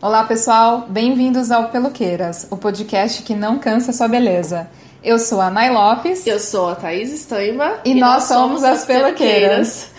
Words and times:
Olá, 0.00 0.22
pessoal. 0.22 0.86
Bem-vindos 0.88 1.50
ao 1.50 1.70
Peloqueiras, 1.70 2.46
o 2.52 2.56
podcast 2.56 3.20
que 3.24 3.34
não 3.34 3.58
cansa 3.58 3.92
sua 3.92 4.06
beleza. 4.06 4.70
Eu 5.02 5.18
sou 5.18 5.40
a 5.40 5.50
Nay 5.50 5.70
Lopes. 5.70 6.24
Eu 6.24 6.38
sou 6.38 6.68
a 6.68 6.76
Thaís 6.76 7.12
Estaima. 7.12 7.80
E, 7.84 7.90
e 7.90 7.94
nós, 7.94 8.12
nós, 8.12 8.22
somos 8.24 8.62
as 8.62 8.84
Peloqueiras. 8.84 9.90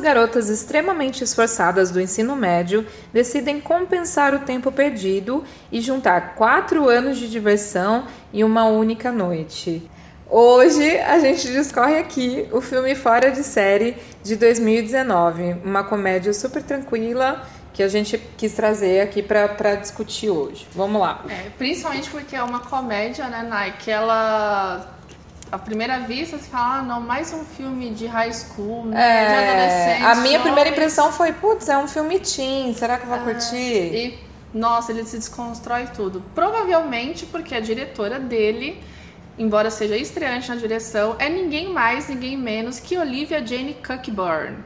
Garotas 0.00 0.48
extremamente 0.48 1.22
esforçadas 1.22 1.90
do 1.90 2.00
ensino 2.00 2.34
médio 2.34 2.86
decidem 3.12 3.60
compensar 3.60 4.34
o 4.34 4.40
tempo 4.40 4.72
perdido 4.72 5.44
e 5.70 5.80
juntar 5.80 6.34
quatro 6.34 6.88
anos 6.88 7.18
de 7.18 7.30
diversão 7.30 8.06
em 8.32 8.42
uma 8.42 8.64
única 8.64 9.12
noite. 9.12 9.88
Hoje 10.28 10.98
a 10.98 11.18
gente 11.18 11.50
discorre 11.50 11.98
aqui 11.98 12.48
o 12.52 12.60
filme 12.60 12.94
Fora 12.94 13.30
de 13.30 13.42
Série 13.42 13.96
de 14.22 14.36
2019, 14.36 15.56
uma 15.64 15.82
comédia 15.82 16.32
super 16.32 16.62
tranquila 16.62 17.44
que 17.72 17.82
a 17.82 17.88
gente 17.88 18.18
quis 18.36 18.52
trazer 18.52 19.00
aqui 19.00 19.22
para 19.22 19.74
discutir 19.74 20.30
hoje. 20.30 20.66
Vamos 20.74 21.00
lá. 21.00 21.24
É, 21.28 21.50
principalmente 21.56 22.10
porque 22.10 22.36
é 22.36 22.42
uma 22.42 22.60
comédia, 22.60 23.26
né, 23.28 23.42
Nai, 23.42 23.74
que 23.78 23.90
ela 23.90 24.99
à 25.50 25.58
primeira 25.58 25.98
vista 26.00 26.38
você 26.38 26.48
fala, 26.48 26.78
ah, 26.78 26.82
não, 26.82 27.00
mais 27.00 27.32
um 27.32 27.44
filme 27.44 27.90
de 27.90 28.06
high 28.06 28.32
school, 28.32 28.86
né? 28.86 29.00
É, 29.00 29.28
de 29.28 29.48
adolescente. 29.48 30.04
A 30.04 30.22
minha 30.22 30.40
primeira 30.40 30.70
impressão 30.70 31.12
foi, 31.12 31.32
putz, 31.32 31.68
é 31.68 31.76
um 31.76 31.88
filme 31.88 32.20
teen, 32.20 32.72
será 32.74 32.96
que 32.96 33.04
eu 33.04 33.08
vou 33.08 33.18
é, 33.18 33.24
curtir? 33.24 33.56
E, 33.56 34.18
nossa, 34.54 34.92
ele 34.92 35.04
se 35.04 35.18
desconstrói 35.18 35.86
tudo. 35.94 36.22
Provavelmente 36.34 37.26
porque 37.26 37.54
a 37.54 37.60
diretora 37.60 38.18
dele, 38.18 38.82
embora 39.38 39.70
seja 39.70 39.96
estreante 39.96 40.48
na 40.48 40.56
direção, 40.56 41.16
é 41.18 41.28
ninguém 41.28 41.72
mais, 41.72 42.08
ninguém 42.08 42.36
menos 42.36 42.78
que 42.78 42.96
Olivia 42.96 43.44
Jane 43.44 43.74
Cockburn. 43.74 44.58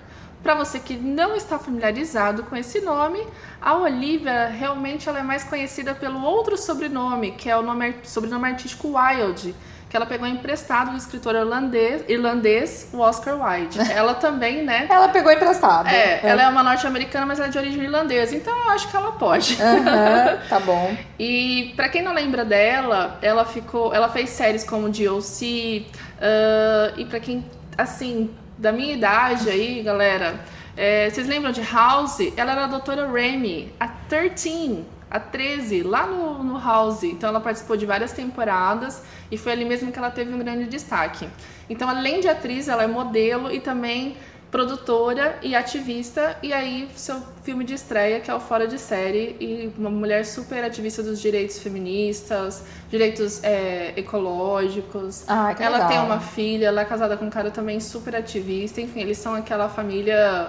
Para 0.43 0.55
você 0.55 0.79
que 0.79 0.95
não 0.95 1.35
está 1.35 1.59
familiarizado 1.59 2.43
com 2.43 2.55
esse 2.55 2.83
nome, 2.83 3.27
a 3.63 3.75
Olivia 3.77 4.49
realmente 4.49 5.09
ela 5.09 5.21
é 5.21 5.23
mais 5.23 5.43
conhecida 5.43 5.95
pelo 5.95 6.23
outro 6.23 6.59
sobrenome, 6.59 7.31
que 7.33 7.49
é 7.49 7.57
o 7.57 7.63
nome, 7.63 7.95
sobrenome 8.03 8.49
artístico 8.49 8.99
Wilde 8.99 9.55
que 9.95 9.97
ela 9.97 10.07
pegou 10.07 10.27
emprestado 10.27 10.91
do 10.91 10.97
escritor 10.97 11.37
irlandês, 11.37 12.03
irlandês 12.09 12.89
o 12.93 12.99
Oscar 12.99 13.41
Wilde. 13.41 13.79
Ela 13.95 14.13
também, 14.15 14.65
né? 14.65 14.89
ela 14.91 15.09
pegou 15.09 15.31
emprestado. 15.31 15.87
É, 15.87 16.15
é, 16.15 16.21
ela 16.25 16.43
é 16.43 16.49
uma 16.49 16.65
norte-americana, 16.65 17.25
mas 17.25 17.39
ela 17.39 17.47
é 17.47 17.51
de 17.53 17.59
origem 17.59 17.81
irlandesa, 17.81 18.35
então 18.35 18.53
eu 18.59 18.71
acho 18.71 18.89
que 18.89 18.97
ela 18.97 19.13
pode. 19.13 19.55
Uhum, 19.55 20.39
tá 20.51 20.59
bom. 20.59 20.97
e 21.17 21.73
para 21.77 21.89
quem 21.89 22.03
não 22.03 22.13
lembra 22.13 22.45
dela, 22.45 23.21
ela 23.23 23.45
ficou, 23.45 23.95
ela 23.95 24.09
fez 24.09 24.31
séries 24.31 24.65
como 24.65 24.89
D.O.C. 24.89 25.87
Uh, 25.87 26.99
e 26.99 27.05
para 27.05 27.21
quem, 27.21 27.45
assim, 27.79 28.35
da 28.59 28.73
minha 28.73 28.95
idade 28.95 29.49
aí, 29.49 29.81
galera, 29.81 30.41
é, 30.77 31.09
vocês 31.09 31.29
lembram 31.29 31.53
de 31.53 31.63
House? 31.63 32.33
Ela 32.37 32.51
era 32.51 32.65
a 32.65 32.67
doutora 32.67 33.09
Remy, 33.09 33.73
a 33.79 33.87
13 33.87 34.85
a 35.15 35.21
13, 35.21 35.85
lá 35.85 36.09
no, 36.09 36.43
no 36.43 36.59
House. 36.59 37.05
Então 37.05 37.29
ela 37.29 37.41
participou 37.41 37.77
de 37.77 37.87
várias 37.87 38.11
temporadas 38.11 39.01
e 39.31 39.39
foi 39.39 39.53
ali 39.53 39.65
mesmo 39.65 39.93
que 39.93 39.99
ela 39.99 40.11
teve 40.11 40.35
um 40.35 40.39
grande 40.39 40.67
destaque. 40.67 41.29
Então, 41.71 41.89
além 41.89 42.19
de 42.21 42.29
atriz, 42.29 42.67
ela 42.67 42.83
é 42.83 42.89
modelo 42.89 43.53
e 43.53 43.61
também 43.61 44.17
produtora 44.51 45.37
e 45.43 45.55
ativista, 45.55 46.37
e 46.41 46.53
aí 46.53 46.89
seu 46.95 47.21
filme 47.43 47.65
de 47.65 47.75
estreia, 47.75 48.21
que 48.21 48.31
é 48.31 48.35
o 48.35 48.39
Fora 48.39 48.69
de 48.69 48.79
Série, 48.79 49.37
e 49.41 49.73
uma 49.77 49.91
mulher 49.91 50.25
super 50.25 50.63
ativista 50.63 51.03
dos 51.03 51.21
direitos 51.21 51.59
feministas, 51.59 52.63
direitos 52.89 53.43
é, 53.43 53.93
ecológicos. 53.97 55.25
Ah, 55.27 55.55
ela 55.59 55.79
legal. 55.79 55.89
tem 55.89 55.99
uma 55.99 56.21
filha, 56.21 56.67
ela 56.67 56.83
é 56.83 56.85
casada 56.85 57.17
com 57.17 57.25
um 57.25 57.31
cara 57.31 57.51
também 57.51 57.81
super 57.81 58.15
ativista, 58.15 58.81
enfim, 58.81 59.01
eles 59.01 59.19
são 59.19 59.35
aquela 59.35 59.69
família 59.69 60.49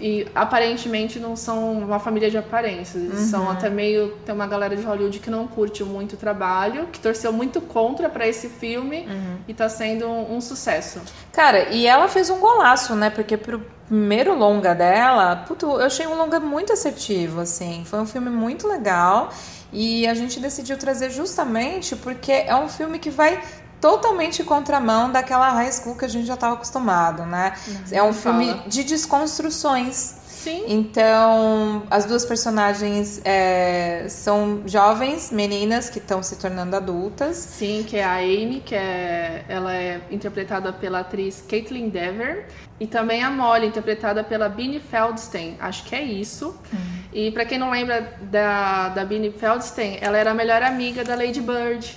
e 0.00 0.26
aparentemente 0.34 1.18
não 1.18 1.36
são 1.36 1.72
uma 1.72 1.98
família 1.98 2.30
de 2.30 2.38
aparências. 2.38 3.02
Eles 3.02 3.20
uhum. 3.20 3.26
são 3.26 3.50
até 3.50 3.68
meio. 3.68 4.16
Tem 4.24 4.34
uma 4.34 4.46
galera 4.46 4.74
de 4.74 4.82
Hollywood 4.82 5.18
que 5.18 5.30
não 5.30 5.46
curte 5.46 5.84
muito 5.84 6.14
o 6.14 6.16
trabalho, 6.16 6.88
que 6.90 6.98
torceu 6.98 7.32
muito 7.32 7.60
contra 7.60 8.08
para 8.08 8.26
esse 8.26 8.48
filme 8.48 9.06
uhum. 9.08 9.36
e 9.46 9.54
tá 9.54 9.68
sendo 9.68 10.06
um, 10.06 10.36
um, 10.36 10.40
sucesso. 10.40 11.00
Cara, 11.32 11.68
e 11.70 11.86
ela 11.86 12.08
fez 12.08 12.30
um 12.30 12.40
golaço, 12.40 12.94
né? 12.94 13.10
Porque 13.10 13.36
pro 13.36 13.60
primeiro 13.86 14.38
longa 14.38 14.72
dela, 14.72 15.44
puto, 15.48 15.66
eu 15.66 15.82
achei 15.82 16.06
um 16.06 16.16
longa 16.16 16.38
muito 16.38 16.72
assertivo, 16.72 17.40
assim. 17.40 17.82
Foi 17.84 17.98
um 17.98 18.06
filme 18.06 18.30
muito 18.30 18.68
legal. 18.68 19.30
E 19.72 20.06
a 20.06 20.14
gente 20.14 20.40
decidiu 20.40 20.76
trazer 20.76 21.10
justamente 21.10 21.94
porque 21.94 22.32
é 22.32 22.54
um 22.56 22.68
filme 22.68 22.98
que 22.98 23.10
vai 23.10 23.40
totalmente 23.80 24.44
contramão 24.44 25.10
daquela 25.10 25.50
high 25.50 25.72
school 25.72 25.96
que 25.96 26.04
a 26.04 26.08
gente 26.08 26.26
já 26.26 26.34
estava 26.34 26.54
acostumado, 26.54 27.24
né? 27.24 27.54
Uhum, 27.66 27.82
é 27.92 28.02
um 28.02 28.12
filme 28.12 28.50
fala. 28.50 28.68
de 28.68 28.84
desconstruções. 28.84 30.20
Sim. 30.40 30.64
Então, 30.68 31.82
as 31.90 32.06
duas 32.06 32.24
personagens 32.24 33.20
é, 33.26 34.06
são 34.08 34.62
jovens 34.64 35.30
meninas 35.30 35.90
que 35.90 35.98
estão 35.98 36.22
se 36.22 36.36
tornando 36.36 36.74
adultas. 36.76 37.36
Sim, 37.36 37.84
que 37.86 37.98
é 37.98 38.04
a 38.04 38.16
Amy, 38.16 38.62
que 38.64 38.74
é, 38.74 39.44
ela 39.46 39.74
é 39.74 40.00
interpretada 40.10 40.72
pela 40.72 41.00
atriz 41.00 41.44
Caitlin 41.46 41.90
Dever. 41.90 42.46
E 42.78 42.86
também 42.86 43.22
a 43.22 43.30
Molly, 43.30 43.66
interpretada 43.66 44.24
pela 44.24 44.48
Beanie 44.48 44.80
Feldstein. 44.80 45.58
Acho 45.60 45.84
que 45.84 45.94
é 45.94 46.02
isso. 46.02 46.58
Uhum. 46.72 46.78
E 47.12 47.30
para 47.30 47.44
quem 47.44 47.58
não 47.58 47.70
lembra 47.70 48.14
da, 48.22 48.88
da 48.88 49.04
Beanie 49.04 49.32
Feldstein, 49.32 49.98
ela 50.00 50.16
era 50.16 50.30
a 50.30 50.34
melhor 50.34 50.62
amiga 50.62 51.04
da 51.04 51.14
Lady 51.14 51.42
Bird. 51.42 51.94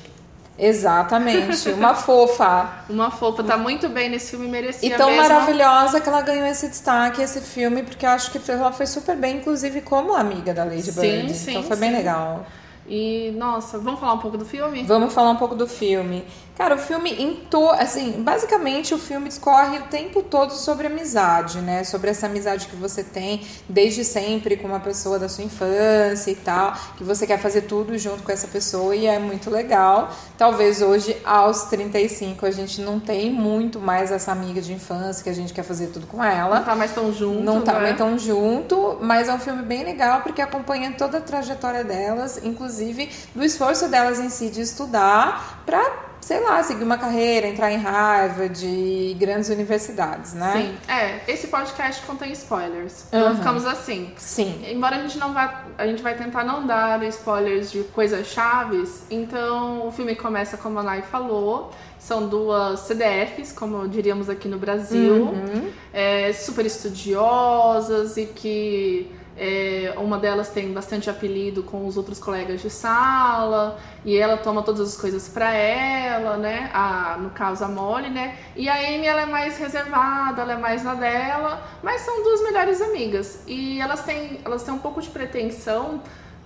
Exatamente, 0.57 1.69
uma 1.69 1.95
fofa. 1.95 2.85
Uma 2.89 3.09
fofa, 3.09 3.43
tá 3.43 3.57
muito 3.57 3.89
bem 3.89 4.09
nesse 4.09 4.31
filme, 4.31 4.47
merecia 4.47 4.87
E 4.87 4.95
tão 4.95 5.09
mesmo. 5.09 5.23
maravilhosa 5.23 5.99
que 5.99 6.07
ela 6.07 6.21
ganhou 6.21 6.45
esse 6.45 6.67
destaque, 6.67 7.21
esse 7.21 7.41
filme, 7.41 7.81
porque 7.83 8.05
eu 8.05 8.11
acho 8.11 8.31
que 8.31 8.39
ela 8.51 8.71
foi 8.71 8.85
super 8.85 9.15
bem, 9.15 9.37
inclusive 9.37 9.81
como 9.81 10.13
amiga 10.13 10.53
da 10.53 10.63
Lady 10.63 10.91
Bird. 10.91 11.29
Sim, 11.29 11.33
sim, 11.33 11.51
então 11.51 11.63
foi 11.63 11.75
sim. 11.75 11.81
bem 11.81 11.91
legal. 11.91 12.45
E, 12.87 13.33
nossa, 13.37 13.79
vamos 13.79 13.99
falar 13.99 14.13
um 14.13 14.17
pouco 14.19 14.37
do 14.37 14.45
filme? 14.45 14.83
Vamos 14.83 15.13
falar 15.13 15.31
um 15.31 15.37
pouco 15.37 15.55
do 15.55 15.67
filme. 15.67 16.25
Cara, 16.55 16.75
o 16.75 16.77
filme 16.77 17.11
em 17.11 17.33
to... 17.49 17.69
assim, 17.71 18.21
basicamente 18.21 18.93
o 18.93 18.99
filme 18.99 19.27
discorre 19.27 19.79
o 19.79 19.83
tempo 19.83 20.21
todo 20.21 20.53
sobre 20.53 20.85
amizade, 20.85 21.59
né? 21.59 21.83
Sobre 21.83 22.11
essa 22.11 22.27
amizade 22.27 22.67
que 22.67 22.75
você 22.75 23.03
tem 23.03 23.41
desde 23.67 24.03
sempre 24.03 24.55
com 24.55 24.67
uma 24.67 24.79
pessoa 24.79 25.17
da 25.17 25.27
sua 25.27 25.43
infância 25.43 26.29
e 26.29 26.35
tal, 26.35 26.73
que 26.95 27.03
você 27.03 27.25
quer 27.25 27.39
fazer 27.39 27.61
tudo 27.61 27.97
junto 27.97 28.21
com 28.21 28.31
essa 28.31 28.47
pessoa 28.47 28.95
e 28.95 29.07
é 29.07 29.17
muito 29.17 29.49
legal. 29.49 30.11
Talvez 30.37 30.81
hoje 30.81 31.17
aos 31.25 31.63
35 31.63 32.45
a 32.45 32.51
gente 32.51 32.81
não 32.81 32.99
tem 32.99 33.31
muito 33.31 33.79
mais 33.79 34.11
essa 34.11 34.31
amiga 34.31 34.61
de 34.61 34.73
infância 34.73 35.23
que 35.23 35.29
a 35.29 35.33
gente 35.33 35.53
quer 35.53 35.63
fazer 35.63 35.87
tudo 35.87 36.05
com 36.05 36.23
ela. 36.23 36.57
Não 36.57 36.65
tá 36.65 36.75
mais 36.75 36.93
tão 36.93 37.11
junto, 37.11 37.41
Não 37.41 37.61
tá 37.61 37.73
né? 37.73 37.79
mais 37.79 37.97
tão 37.97 38.19
junto, 38.19 38.99
mas 39.01 39.27
é 39.27 39.33
um 39.33 39.39
filme 39.39 39.63
bem 39.63 39.83
legal 39.83 40.21
porque 40.21 40.41
acompanha 40.41 40.93
toda 40.95 41.17
a 41.17 41.21
trajetória 41.21 41.83
delas, 41.83 42.39
inclusive 42.43 43.09
do 43.33 43.43
esforço 43.43 43.87
delas 43.87 44.19
em 44.19 44.29
si 44.29 44.51
de 44.51 44.61
estudar 44.61 45.63
para 45.65 46.12
sei 46.23 46.39
lá, 46.39 46.63
seguir 46.63 46.85
uma 46.85 46.97
carreira, 46.97 47.47
entrar 47.47 47.69
em 47.69 47.77
Harvard 47.77 48.57
de 48.57 49.13
grandes 49.19 49.49
universidades, 49.49 50.33
né? 50.33 50.53
Sim. 50.53 50.91
É, 50.91 51.19
esse 51.27 51.47
podcast 51.47 52.01
contém 52.05 52.31
spoilers. 52.31 53.05
Uhum. 53.11 53.19
Então 53.19 53.35
ficamos 53.35 53.65
assim. 53.65 54.13
Sim. 54.15 54.63
Embora 54.65 54.95
a 54.95 54.99
gente 55.01 55.17
não 55.17 55.33
vá. 55.33 55.65
A 55.77 55.85
gente 55.85 56.01
vai 56.01 56.15
tentar 56.15 56.45
não 56.45 56.65
dar 56.65 57.03
spoilers 57.03 57.71
de 57.71 57.83
coisas 57.83 58.25
chaves. 58.27 59.03
Então 59.11 59.85
o 59.85 59.91
filme 59.91 60.15
começa, 60.15 60.55
como 60.55 60.79
a 60.79 60.83
Nai 60.83 61.01
falou. 61.01 61.71
São 61.99 62.27
duas 62.27 62.81
CDFs, 62.81 63.51
como 63.51 63.87
diríamos 63.87 64.29
aqui 64.29 64.47
no 64.47 64.57
Brasil, 64.57 65.23
uhum. 65.23 65.71
é, 65.93 66.33
super 66.33 66.65
estudiosas 66.65 68.17
e 68.17 68.25
que 68.25 69.09
é, 69.35 69.93
uma 69.97 70.19
delas 70.19 70.49
tem 70.49 70.71
bastante 70.71 71.09
apelido 71.09 71.63
com 71.63 71.87
os 71.87 71.97
outros 71.97 72.19
colegas 72.19 72.61
de 72.61 72.69
sala 72.69 73.79
e 74.05 74.15
ela 74.15 74.37
toma 74.37 74.61
todas 74.61 74.89
as 74.89 74.97
coisas 74.97 75.27
para 75.27 75.51
ela, 75.53 76.37
né? 76.37 76.69
A, 76.73 77.17
no 77.19 77.31
caso 77.31 77.63
a 77.63 77.67
Molly, 77.67 78.09
né? 78.09 78.37
E 78.55 78.69
a 78.69 78.75
Amy 78.75 79.07
ela 79.07 79.21
é 79.21 79.25
mais 79.25 79.57
reservada, 79.57 80.43
ela 80.43 80.53
é 80.53 80.57
mais 80.57 80.83
na 80.83 80.93
dela, 80.93 81.63
mas 81.81 82.01
são 82.01 82.23
duas 82.23 82.43
melhores 82.43 82.81
amigas 82.81 83.41
e 83.47 83.79
elas 83.81 84.03
têm 84.03 84.39
elas 84.45 84.63
têm 84.63 84.73
um 84.73 84.79
pouco 84.79 85.01
de 85.01 85.09
pretensão 85.09 86.01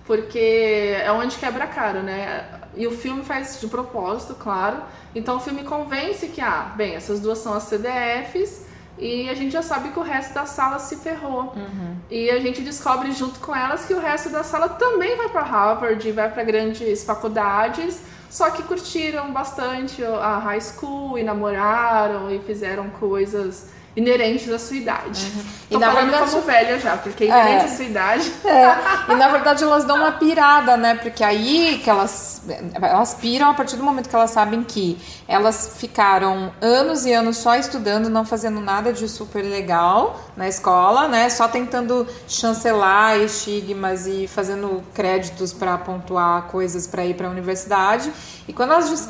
porque 0.06 0.96
é 0.98 1.12
onde 1.12 1.36
quebra 1.36 1.64
a 1.64 1.66
cara, 1.66 2.02
né? 2.02 2.46
E 2.74 2.86
o 2.86 2.90
filme 2.90 3.22
faz 3.22 3.60
de 3.60 3.66
propósito, 3.66 4.34
claro. 4.34 4.82
Então 5.14 5.36
o 5.36 5.40
filme 5.40 5.62
convence 5.64 6.28
que 6.28 6.40
ah, 6.40 6.72
bem, 6.74 6.94
essas 6.94 7.20
duas 7.20 7.38
são 7.38 7.52
as 7.52 7.64
CDFs 7.64 8.67
e 8.98 9.28
a 9.28 9.34
gente 9.34 9.52
já 9.52 9.62
sabe 9.62 9.90
que 9.90 9.98
o 9.98 10.02
resto 10.02 10.34
da 10.34 10.46
sala 10.46 10.78
se 10.78 10.96
ferrou. 10.96 11.52
Uhum. 11.54 11.96
E 12.10 12.30
a 12.30 12.38
gente 12.40 12.62
descobre 12.62 13.12
junto 13.12 13.38
com 13.40 13.54
elas 13.54 13.84
que 13.84 13.94
o 13.94 14.00
resto 14.00 14.30
da 14.30 14.42
sala 14.42 14.68
também 14.68 15.16
vai 15.16 15.28
para 15.28 15.42
Harvard, 15.42 16.12
vai 16.12 16.30
para 16.30 16.42
grandes 16.42 17.04
faculdades, 17.04 18.00
só 18.30 18.50
que 18.50 18.62
curtiram 18.62 19.32
bastante 19.32 20.04
a 20.04 20.38
high 20.38 20.60
school 20.60 21.18
e 21.18 21.22
namoraram 21.22 22.30
e 22.30 22.38
fizeram 22.40 22.90
coisas 22.90 23.66
inerentes 23.98 24.48
à 24.52 24.58
sua 24.58 24.76
idade. 24.76 25.32
Uhum. 25.34 25.42
E 25.70 25.74
Tô 25.74 25.80
na 25.80 25.90
falando 25.90 26.10
verdade, 26.10 26.30
como 26.30 26.42
velha 26.42 26.78
já, 26.78 26.96
porque 26.96 27.24
inerente 27.24 27.50
é. 27.50 27.64
à 27.64 27.68
sua 27.68 27.84
idade. 27.84 28.32
É. 28.48 29.12
E 29.12 29.14
na 29.16 29.28
verdade 29.28 29.62
elas 29.62 29.84
dão 29.84 29.96
uma 29.96 30.12
pirada, 30.12 30.76
né? 30.76 30.94
Porque 30.94 31.22
aí 31.22 31.80
que 31.82 31.90
elas, 31.90 32.42
elas 32.80 33.14
piram 33.14 33.50
a 33.50 33.54
partir 33.54 33.76
do 33.76 33.82
momento 33.82 34.08
que 34.08 34.16
elas 34.16 34.30
sabem 34.30 34.62
que 34.62 34.98
elas 35.26 35.74
ficaram 35.76 36.50
anos 36.62 37.04
e 37.04 37.12
anos 37.12 37.36
só 37.36 37.56
estudando, 37.56 38.08
não 38.08 38.24
fazendo 38.24 38.60
nada 38.60 38.92
de 38.92 39.06
super 39.08 39.42
legal 39.42 40.18
na 40.36 40.48
escola, 40.48 41.08
né? 41.08 41.28
Só 41.28 41.46
tentando 41.46 42.06
chancelar 42.26 43.18
estigmas 43.18 44.06
e 44.06 44.26
fazendo 44.26 44.82
créditos 44.94 45.52
para 45.52 45.76
pontuar 45.76 46.44
coisas 46.44 46.86
para 46.86 47.04
ir 47.04 47.14
para 47.14 47.28
a 47.28 47.30
universidade. 47.30 48.10
E 48.46 48.52
quando 48.52 48.72
elas 48.72 49.06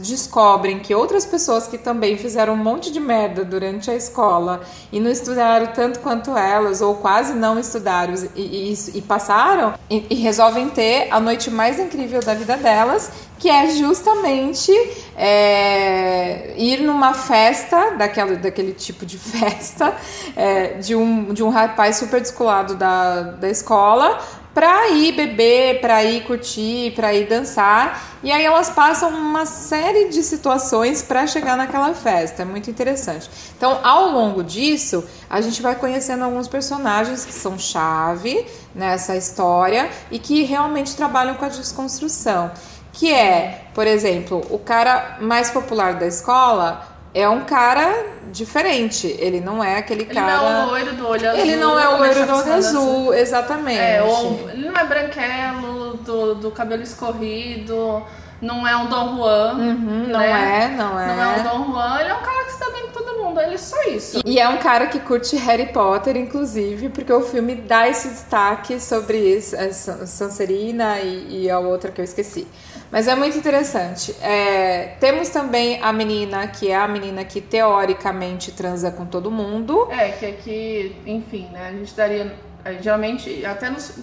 descobrem 0.00 0.78
que 0.78 0.94
outras 0.94 1.26
pessoas 1.26 1.66
que 1.66 1.76
também 1.76 2.16
fizeram 2.16 2.54
um 2.54 2.56
monte 2.56 2.90
de 2.90 3.00
merda 3.00 3.44
durante 3.44 3.90
a 3.90 3.95
escola 3.96 4.60
e 4.92 5.00
não 5.00 5.10
estudaram 5.10 5.66
tanto 5.68 6.00
quanto 6.00 6.36
elas, 6.36 6.80
ou 6.80 6.96
quase 6.96 7.32
não 7.32 7.58
estudaram 7.58 8.14
e, 8.34 8.72
e, 8.72 8.98
e 8.98 9.02
passaram, 9.02 9.74
e, 9.90 10.06
e 10.10 10.14
resolvem 10.16 10.68
ter 10.68 11.08
a 11.10 11.20
noite 11.20 11.50
mais 11.50 11.78
incrível 11.78 12.20
da 12.20 12.34
vida 12.34 12.56
delas, 12.56 13.10
que 13.38 13.50
é 13.50 13.68
justamente 13.70 14.72
é, 15.16 16.54
ir 16.56 16.80
numa 16.80 17.12
festa, 17.12 17.92
daquela, 17.92 18.36
daquele 18.36 18.72
tipo 18.72 19.04
de 19.04 19.18
festa, 19.18 19.94
é, 20.34 20.74
de, 20.74 20.94
um, 20.94 21.32
de 21.32 21.42
um 21.42 21.50
rapaz 21.50 21.96
super 21.96 22.20
descolado 22.20 22.74
da, 22.74 23.22
da 23.22 23.48
escola, 23.48 24.18
para 24.56 24.88
ir 24.88 25.12
beber, 25.12 25.82
para 25.82 26.02
ir 26.02 26.24
curtir, 26.24 26.92
para 26.96 27.12
ir 27.12 27.26
dançar. 27.26 28.16
E 28.22 28.32
aí 28.32 28.42
elas 28.42 28.70
passam 28.70 29.10
uma 29.10 29.44
série 29.44 30.08
de 30.08 30.22
situações 30.22 31.02
para 31.02 31.26
chegar 31.26 31.58
naquela 31.58 31.92
festa. 31.92 32.40
É 32.40 32.44
muito 32.46 32.70
interessante. 32.70 33.28
Então, 33.54 33.78
ao 33.82 34.10
longo 34.12 34.42
disso, 34.42 35.04
a 35.28 35.42
gente 35.42 35.60
vai 35.60 35.74
conhecendo 35.74 36.24
alguns 36.24 36.48
personagens 36.48 37.26
que 37.26 37.34
são 37.34 37.58
chave 37.58 38.46
nessa 38.74 39.14
história 39.14 39.90
e 40.10 40.18
que 40.18 40.42
realmente 40.44 40.96
trabalham 40.96 41.34
com 41.34 41.44
a 41.44 41.48
desconstrução. 41.50 42.50
Que 42.94 43.12
é, 43.12 43.66
por 43.74 43.86
exemplo, 43.86 44.40
o 44.48 44.58
cara 44.58 45.18
mais 45.20 45.50
popular 45.50 45.96
da 45.96 46.06
escola 46.06 46.95
é 47.16 47.28
um 47.28 47.44
cara 47.44 48.04
diferente. 48.30 49.06
Ele 49.18 49.40
não 49.40 49.64
é 49.64 49.78
aquele 49.78 50.02
ele 50.02 50.14
cara. 50.14 50.32
Ele 50.32 50.42
não 50.42 50.50
é 50.50 50.64
o 50.64 50.66
loiro 50.68 50.92
do 50.92 51.08
olho 51.08 51.30
azul. 51.30 51.40
Ele 51.40 51.56
não 51.56 51.80
é 51.80 51.88
o 51.88 51.98
loiro 51.98 52.26
do 52.26 52.36
olho 52.36 52.52
azul, 52.52 53.12
assim. 53.12 53.20
exatamente. 53.20 53.80
É, 53.80 54.02
ou, 54.02 54.50
ele 54.50 54.68
não 54.68 54.76
é 54.76 54.84
branquelo, 54.84 55.96
do, 55.96 56.34
do 56.34 56.50
cabelo 56.50 56.82
escorrido. 56.82 58.04
Não 58.42 58.68
é 58.68 58.76
um 58.76 58.86
Dom 58.86 59.16
Juan. 59.16 59.54
Uhum, 59.54 60.06
não 60.08 60.20
né? 60.20 60.64
é, 60.64 60.76
não 60.76 61.00
é. 61.00 61.06
Não 61.06 61.22
é 61.22 61.38
um 61.38 61.42
Dom 61.42 61.72
Juan. 61.72 62.00
Ele 62.00 62.10
é 62.10 62.14
um 62.14 62.22
cara 62.22 62.44
que 62.44 62.52
se 62.52 62.60
dá 62.60 62.70
bem 62.70 62.82
com 62.82 62.92
todo 62.92 63.18
mundo. 63.22 63.40
Ele 63.40 63.54
é 63.54 63.58
só 63.58 63.82
isso. 63.84 64.20
E 64.26 64.38
é 64.38 64.46
um 64.46 64.58
cara 64.58 64.86
que 64.88 65.00
curte 65.00 65.36
Harry 65.36 65.72
Potter, 65.72 66.18
inclusive, 66.18 66.90
porque 66.90 67.10
o 67.10 67.22
filme 67.22 67.54
dá 67.54 67.88
esse 67.88 68.10
destaque 68.10 68.78
sobre 68.78 69.16
isso, 69.16 69.56
a 69.56 69.72
Sancerina 69.72 71.00
e, 71.00 71.44
e 71.44 71.50
a 71.50 71.58
outra 71.58 71.90
que 71.90 71.98
eu 71.98 72.04
esqueci. 72.04 72.46
Mas 72.90 73.08
é 73.08 73.14
muito 73.14 73.36
interessante. 73.36 74.14
É, 74.22 74.96
temos 75.00 75.28
também 75.28 75.82
a 75.82 75.92
menina, 75.92 76.46
que 76.46 76.70
é 76.70 76.76
a 76.76 76.86
menina 76.86 77.24
que 77.24 77.40
teoricamente 77.40 78.52
transa 78.52 78.90
com 78.90 79.04
todo 79.04 79.30
mundo. 79.30 79.88
É, 79.90 80.10
que 80.10 80.26
aqui, 80.26 80.96
enfim, 81.04 81.48
né? 81.52 81.68
A 81.68 81.72
gente 81.72 81.94
daria. 81.94 82.34
É, 82.64 82.82
geralmente, 82.82 83.44
até 83.44 83.70
nos. 83.70 83.94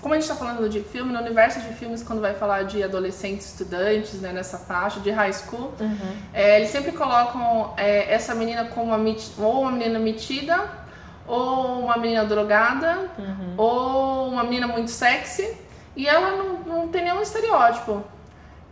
Como 0.00 0.14
a 0.14 0.16
gente 0.16 0.28
está 0.28 0.34
falando 0.34 0.68
de 0.68 0.80
filme, 0.80 1.12
no 1.12 1.20
universo 1.20 1.60
de 1.60 1.72
filmes, 1.74 2.02
quando 2.02 2.20
vai 2.20 2.34
falar 2.34 2.64
de 2.64 2.82
adolescentes, 2.82 3.46
estudantes, 3.46 4.20
né, 4.20 4.32
nessa 4.32 4.58
faixa 4.58 4.98
de 5.00 5.10
high 5.10 5.32
school, 5.32 5.72
uhum. 5.78 6.16
é, 6.32 6.58
eles 6.58 6.70
sempre 6.70 6.92
colocam 6.92 7.74
é, 7.76 8.12
essa 8.12 8.34
menina 8.34 8.64
como 8.64 8.92
uma, 8.92 9.16
ou 9.38 9.62
uma 9.62 9.70
menina 9.70 9.98
metida, 10.00 10.68
ou 11.28 11.84
uma 11.84 11.96
menina 11.96 12.24
drogada, 12.24 13.08
uhum. 13.18 13.54
ou 13.56 14.28
uma 14.30 14.42
menina 14.42 14.66
muito 14.66 14.90
sexy, 14.90 15.56
e 15.94 16.08
ela 16.08 16.32
não, 16.32 16.54
não 16.60 16.88
tem 16.88 17.04
nenhum 17.04 17.20
estereótipo. 17.20 18.02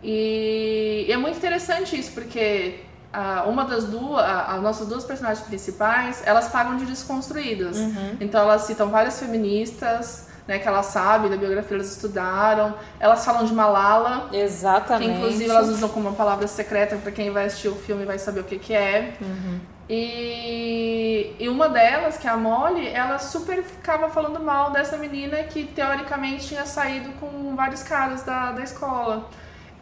E, 0.03 1.07
é 1.09 1.17
muito 1.17 1.37
interessante 1.37 1.99
isso, 1.99 2.11
porque 2.11 2.79
a, 3.11 3.43
uma 3.43 3.65
das 3.65 3.85
duas, 3.85 4.23
as 4.23 4.61
nossas 4.61 4.87
duas 4.87 5.03
personagens 5.03 5.45
principais, 5.45 6.21
elas 6.25 6.49
pagam 6.49 6.77
de 6.77 6.85
desconstruídas. 6.85 7.77
Uhum. 7.77 8.17
Então 8.21 8.41
elas 8.41 8.63
citam 8.63 8.89
várias 8.89 9.19
feministas, 9.19 10.27
né, 10.47 10.59
que 10.59 10.67
elas 10.67 10.87
sabem 10.87 11.29
da 11.29 11.35
biografia, 11.35 11.75
elas 11.75 11.91
estudaram. 11.91 12.73
Elas 12.99 13.25
falam 13.25 13.45
de 13.45 13.53
Malala. 13.53 14.29
Exatamente. 14.31 15.11
Que 15.11 15.17
inclusive 15.17 15.49
elas 15.49 15.69
usam 15.69 15.89
como 15.89 16.07
uma 16.07 16.15
palavra 16.15 16.47
secreta 16.47 16.95
para 16.95 17.11
quem 17.11 17.31
vai 17.31 17.45
assistir 17.45 17.67
o 17.67 17.75
filme 17.75 18.05
vai 18.05 18.17
saber 18.17 18.41
o 18.41 18.43
que, 18.43 18.57
que 18.57 18.73
é. 18.73 19.13
Uhum. 19.19 19.59
E, 19.89 21.33
e 21.39 21.47
uma 21.47 21.69
delas, 21.69 22.17
que 22.17 22.27
é 22.27 22.29
a 22.29 22.35
Molly, 22.35 22.87
ela 22.87 23.17
super 23.19 23.63
ficava 23.63 24.09
falando 24.09 24.39
mal 24.39 24.71
dessa 24.71 24.97
menina 24.97 25.37
que 25.43 25.63
teoricamente 25.65 26.47
tinha 26.47 26.65
saído 26.65 27.09
com 27.19 27.55
vários 27.55 27.83
caras 27.83 28.21
da, 28.23 28.51
da 28.51 28.63
escola. 28.63 29.29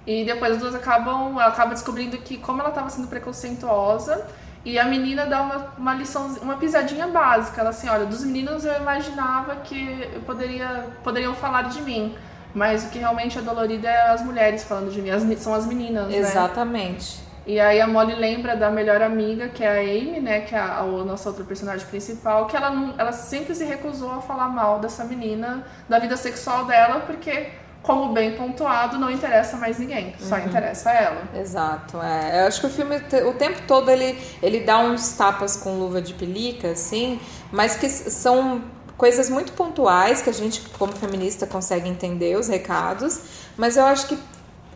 E 0.06 0.24
depois 0.24 0.54
as 0.54 0.57
duas 0.60 0.75
acabam, 0.75 1.34
ela 1.34 1.48
acaba 1.48 1.74
descobrindo 1.74 2.18
que 2.18 2.38
como 2.38 2.60
ela 2.60 2.69
estava 2.69 2.90
sendo 2.90 3.07
preconceituosa, 3.07 4.25
e 4.63 4.80
a 4.80 4.86
menina 4.86 5.25
dá 5.28 5.42
uma, 5.42 5.74
uma 5.78 5.94
lição, 5.94 6.28
uma 6.42 6.57
pisadinha 6.57 7.07
básica. 7.07 7.62
Ela 7.62 7.69
assim, 7.69 7.88
olha, 7.88 8.06
dos 8.06 8.24
meninos 8.24 8.66
eu 8.66 8.75
imaginava 8.75 9.57
que 9.57 10.10
eu 10.13 10.22
poderia, 10.22 10.88
poderiam 11.04 11.36
falar 11.36 11.63
de 11.63 11.81
mim. 11.81 12.16
Mas 12.54 12.86
o 12.86 12.90
que 12.90 12.98
realmente 12.98 13.38
é 13.38 13.42
dolorido 13.42 13.86
é 13.86 14.10
as 14.10 14.24
mulheres 14.24 14.63
falando 14.63 14.90
de 14.90 15.02
mim, 15.02 15.10
as, 15.10 15.24
são 15.40 15.54
as 15.54 15.66
meninas, 15.66 16.07
né? 16.07 16.18
Exatamente. 16.18 17.18
Né? 17.18 17.25
E 17.46 17.60
aí 17.60 17.80
a 17.80 17.86
Molly 17.86 18.16
lembra 18.16 18.56
da 18.56 18.72
melhor 18.72 19.04
amiga, 19.04 19.50
que 19.50 19.63
é 19.63 19.68
a 19.68 19.81
Amy, 19.81 20.19
né, 20.19 20.42
que 20.42 20.56
é 20.56 20.57
a, 20.57 20.80
a 20.80 20.84
nossa 20.84 21.30
outra 21.30 21.44
personagem 21.44 21.86
principal, 21.86 22.48
que 22.48 22.57
ela, 22.57 22.96
ela 22.98 23.12
sempre 23.12 23.54
se 23.54 23.63
recusou 23.63 24.12
a 24.13 24.22
falar 24.22 24.48
mal 24.48 24.80
dessa 24.80 25.04
menina, 25.04 25.63
da 25.88 26.00
vida 26.00 26.18
sexual 26.18 26.66
dela, 26.66 27.02
porque 27.02 27.50
como 27.85 28.11
bem 28.11 28.35
pontuado, 28.35 28.97
não 28.97 29.11
interessa 29.11 29.57
mais 29.57 29.77
ninguém, 29.77 30.15
só 30.19 30.35
uhum. 30.35 30.45
interessa 30.45 30.89
ela. 30.89 31.21
Exato, 31.35 32.01
é. 32.01 32.41
Eu 32.41 32.47
acho 32.47 32.59
que 32.59 32.67
o 32.67 32.69
filme, 32.69 32.97
o 32.97 33.33
tempo 33.33 33.61
todo, 33.67 33.89
ele, 33.89 34.19
ele 34.41 34.61
dá 34.61 34.79
uns 34.79 35.13
tapas 35.13 35.55
com 35.55 35.77
luva 35.77 36.01
de 36.01 36.13
pelica, 36.15 36.71
assim, 36.71 37.19
mas 37.51 37.75
que 37.75 37.87
são 37.87 38.63
coisas 38.97 39.29
muito 39.29 39.53
pontuais 39.53 40.21
que 40.21 40.29
a 40.29 40.33
gente, 40.33 40.61
como 40.79 40.93
feminista, 40.93 41.45
consegue 41.45 41.87
entender 41.87 42.35
os 42.37 42.47
recados, 42.47 43.21
mas 43.55 43.77
eu 43.77 43.85
acho 43.85 44.07
que 44.07 44.17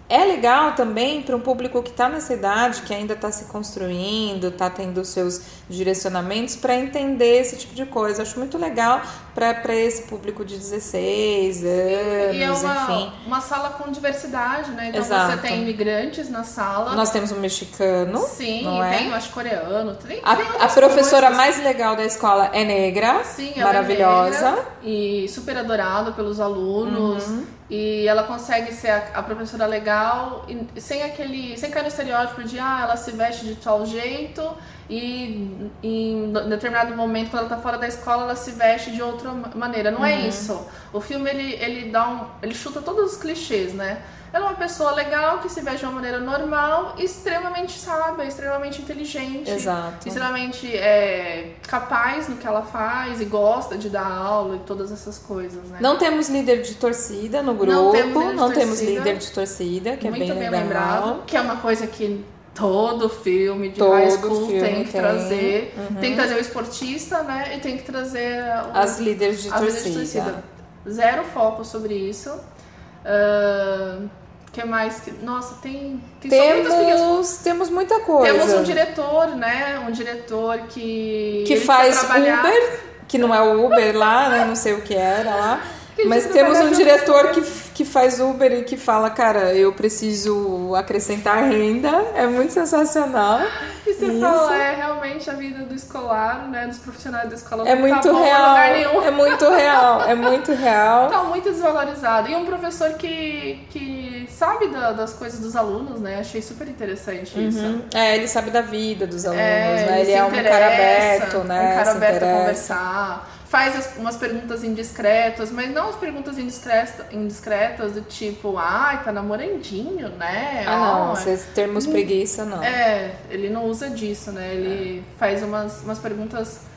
é 0.08 0.26
legal 0.26 0.74
também 0.74 1.22
para 1.22 1.36
um 1.36 1.40
público 1.40 1.82
que 1.84 1.92
está 1.92 2.10
nessa 2.10 2.34
idade, 2.34 2.82
que 2.82 2.94
ainda 2.94 3.14
está 3.14 3.32
se 3.32 3.46
construindo, 3.46 4.48
está 4.48 4.70
tendo 4.70 5.06
seus 5.06 5.42
direcionamentos, 5.70 6.56
para 6.56 6.76
entender 6.76 7.42
esse 7.42 7.56
tipo 7.56 7.76
de 7.76 7.86
coisa. 7.86 8.24
Acho 8.24 8.40
muito 8.40 8.58
legal 8.58 9.02
para 9.36 9.76
esse 9.76 10.04
público 10.04 10.44
de 10.44 10.58
16 10.58 11.64
anos, 11.64 12.36
e 12.36 12.44
é 12.44 12.52
uma, 12.52 12.74
enfim. 12.74 13.12
uma 13.26 13.40
sala 13.40 13.70
com 13.70 13.90
diversidade, 13.90 14.72
né? 14.72 14.88
Então 14.90 15.00
Exato. 15.00 15.32
você 15.32 15.38
tem 15.38 15.62
imigrantes 15.62 16.30
na 16.30 16.44
sala. 16.44 16.94
Nós 16.96 17.12
temos 17.12 17.32
um 17.32 17.40
mexicano. 17.40 18.20
Sim, 18.20 18.82
é? 18.82 18.98
tem, 18.98 19.08
eu 19.08 19.16
acho, 19.16 19.30
coreano. 19.30 19.96
Tem, 19.96 20.20
a, 20.24 20.36
tem 20.36 20.46
a 20.60 20.68
professora 20.68 21.28
coisas. 21.28 21.38
mais 21.38 21.64
legal 21.64 21.96
da 21.96 22.04
escola 22.04 22.50
é 22.52 22.66
negra. 22.66 23.24
Sim, 23.24 23.54
ela 23.56 23.66
maravilhosa. 23.66 24.46
É 24.46 24.52
negra 24.52 24.68
e 24.84 25.28
super 25.30 25.58
adorada 25.58 26.12
pelos 26.12 26.40
alunos. 26.40 27.28
Uhum. 27.28 27.46
E 27.70 28.08
ela 28.08 28.24
consegue 28.24 28.74
ser 28.74 28.90
a, 28.90 29.22
professora 29.22 29.68
legal 29.68 30.46
sem 30.78 31.04
aquele. 31.04 31.56
sem 31.56 31.70
cair 31.70 31.84
no 31.84 31.88
estereótipo 31.88 32.44
de 32.44 32.58
ah, 32.60 32.80
ela 32.82 32.98
se 32.98 33.12
veste 33.12 33.46
de 33.46 33.56
tal 33.56 33.86
jeito 33.86 34.42
e 34.90 35.70
em 35.84 36.34
determinado 36.50 36.96
momento, 36.96 37.30
quando 37.30 37.42
ela 37.42 37.50
tá 37.50 37.58
fora 37.58 37.78
da 37.78 37.88
escola, 37.88 38.24
ela 38.24 38.36
se 38.36 38.52
veste 38.52 38.92
de 38.92 39.02
outra 39.02 39.32
maneira. 39.54 39.92
Não 39.92 40.04
é 40.04 40.16
uhum. 40.16 40.24
é 40.24 40.28
isso. 40.28 40.68
O 40.92 41.00
filme 41.00 41.30
ele, 41.30 41.54
ele 41.54 41.92
dá 41.92 42.08
um. 42.10 42.26
ele 42.42 42.56
chuta 42.56 42.82
todos 42.82 43.14
os 43.14 43.18
clichês, 43.18 43.74
né? 43.74 44.02
Ela 44.32 44.46
é 44.46 44.50
uma 44.50 44.58
pessoa 44.58 44.92
legal 44.92 45.40
que 45.40 45.50
se 45.50 45.60
veste 45.62 45.80
de 45.80 45.86
uma 45.86 45.94
maneira 45.94 46.20
normal, 46.20 46.96
extremamente 47.00 47.72
sábia, 47.72 48.26
extremamente 48.26 48.80
inteligente, 48.80 49.50
Exato. 49.50 50.08
extremamente 50.08 50.68
é, 50.76 51.56
capaz 51.68 52.28
no 52.30 52.38
que 52.38 52.46
ela 52.46 52.62
faz 52.62 53.20
e 53.22 53.26
gosta 53.26 53.76
de 53.76 53.90
dar 53.90 54.06
aula 54.06 54.58
e 54.58 54.60
todas 54.60 54.92
essas 54.92 55.18
coisas, 55.18 55.64
né? 55.70 55.80
Não 55.82 55.98
temos 55.98 56.30
líder 56.30 56.62
de 56.62 56.76
torcida 56.76 57.42
no 57.42 57.56
grupo, 57.56 57.72
não 57.72 57.92
temos 57.92 58.14
líder 58.14 58.30
de, 58.30 58.36
não 58.36 58.52
temos 58.52 58.82
líder 58.82 59.18
de 59.18 59.32
torcida, 59.32 59.98
que 59.98 60.08
Muito 60.08 60.24
é 60.24 60.26
bem, 60.28 60.38
bem 60.38 60.50
legal. 60.50 60.62
lembrado, 60.62 61.24
que 61.26 61.36
é 61.36 61.42
uma 61.42 61.58
coisa 61.58 61.88
que 61.88 62.24
todo 62.60 63.10
filme 63.10 63.70
de 63.70 63.80
Todo 63.80 63.94
high 63.94 64.12
school 64.12 64.48
tem 64.48 64.84
que 64.84 64.92
tem. 64.92 65.02
trazer. 65.02 65.74
Uhum. 65.78 65.96
Tem 65.96 66.12
que 66.12 66.18
trazer 66.18 66.36
o 66.36 66.40
esportista, 66.40 67.24
né? 67.24 67.54
E 67.56 67.60
tem 67.60 67.78
que 67.78 67.84
trazer 67.84 68.44
o, 68.44 68.78
as 68.78 69.00
líderes 69.00 69.42
de, 69.42 69.50
as 69.50 69.60
torcida. 69.60 69.90
Líderes 69.90 70.12
de 70.12 70.20
torcida. 70.20 70.44
Zero 70.90 71.24
foco 71.24 71.64
sobre 71.64 71.94
isso. 71.94 72.30
Uh, 72.30 74.10
que 74.52 74.64
mais? 74.66 75.02
Nossa, 75.22 75.56
tem, 75.62 76.02
tem 76.20 76.30
temos, 76.30 77.38
temos 77.38 77.70
muita 77.70 78.00
coisa. 78.02 78.34
Temos 78.34 78.54
um 78.54 78.64
diretor, 78.64 79.28
né? 79.36 79.80
Um 79.88 79.92
diretor 79.92 80.60
que. 80.70 81.44
Que 81.48 81.58
faz 81.58 82.04
Uber, 82.04 82.80
que 83.08 83.18
não 83.18 83.34
é 83.34 83.42
o 83.42 83.66
Uber 83.66 83.98
lá, 83.98 84.30
né? 84.30 84.46
Não 84.46 84.56
sei 84.56 84.74
o 84.74 84.82
que 84.82 84.96
era 84.96 85.36
lá. 85.36 85.64
Mas 86.06 86.28
temos 86.28 86.58
um 86.60 86.72
diretor 86.72 87.32
que, 87.32 87.42
que 87.80 87.86
faz 87.86 88.20
Uber 88.20 88.52
e 88.52 88.64
que 88.64 88.76
fala, 88.76 89.10
cara, 89.10 89.56
eu 89.56 89.72
preciso 89.72 90.76
acrescentar 90.76 91.46
renda. 91.46 91.90
É 92.14 92.28
muito 92.28 92.52
sensacional. 92.52 93.40
E 93.88 93.94
você 93.94 94.06
Isso. 94.08 94.20
falou, 94.20 94.54
é 94.54 94.76
realmente 94.76 95.30
a 95.30 95.34
vida 95.34 95.64
do 95.64 95.74
escolar, 95.74 96.50
né? 96.50 96.68
Dos 96.68 96.78
profissionais 96.80 97.30
da 97.30 97.36
escola. 97.36 97.66
É 97.66 97.76
muito 97.76 98.06
tá 98.06 98.22
real. 98.22 98.58
É 99.02 99.12
muito 99.12 99.50
real. 99.50 100.02
É 100.02 100.14
muito 100.14 100.52
real. 100.52 101.10
Tá 101.10 101.24
muito 101.24 101.50
desvalorizado. 101.50 102.28
E 102.28 102.36
um 102.36 102.46
professor 102.46 102.96
que, 102.96 103.66
que 103.70 104.28
sabe 104.30 104.68
da, 104.68 104.92
das 104.92 105.14
coisas 105.14 105.40
dos 105.40 105.56
alunos, 105.56 106.02
né? 106.02 106.20
Achei 106.20 106.42
super 106.42 106.68
interessante 106.68 107.40
uhum. 107.40 107.48
isso. 107.48 107.84
É, 107.94 108.18
ele 108.18 108.28
sabe 108.28 108.52
da 108.52 108.62
vida 108.62 109.08
dos 109.08 109.26
alunos, 109.26 109.42
é, 109.42 109.86
né? 109.86 110.02
Ele, 110.02 110.12
ele 110.12 110.20
é 110.20 110.24
um 110.26 110.32
cara 110.32 110.68
aberto, 110.68 111.38
né? 111.46 111.72
Um 111.72 111.78
cara 111.78 111.92
aberto 111.92 112.24
a 112.24 112.34
conversar 112.40 113.39
faz 113.50 113.98
umas 113.98 114.16
perguntas 114.16 114.64
indiscretas, 114.64 115.52
mas 115.52 115.74
não 115.74 115.90
as 115.90 115.96
perguntas 115.96 116.38
indiscretas, 116.38 117.06
indiscretas 117.12 117.94
do 117.94 118.02
tipo, 118.02 118.58
ai, 118.58 118.96
ah, 118.96 118.98
tá 119.00 119.12
namorandinho, 119.12 120.10
né? 120.10 120.64
Ah, 120.68 121.08
não, 121.08 121.14
esses 121.14 121.48
termos 121.48 121.88
preguiça, 121.88 122.46
não. 122.46 122.64
É, 122.64 123.16
ele 123.28 123.50
não 123.50 123.66
usa 123.66 123.90
disso, 123.90 124.32
né? 124.32 124.54
Ele 124.54 125.00
é. 125.00 125.18
faz 125.18 125.42
umas, 125.42 125.82
umas 125.82 125.98
perguntas 125.98 126.69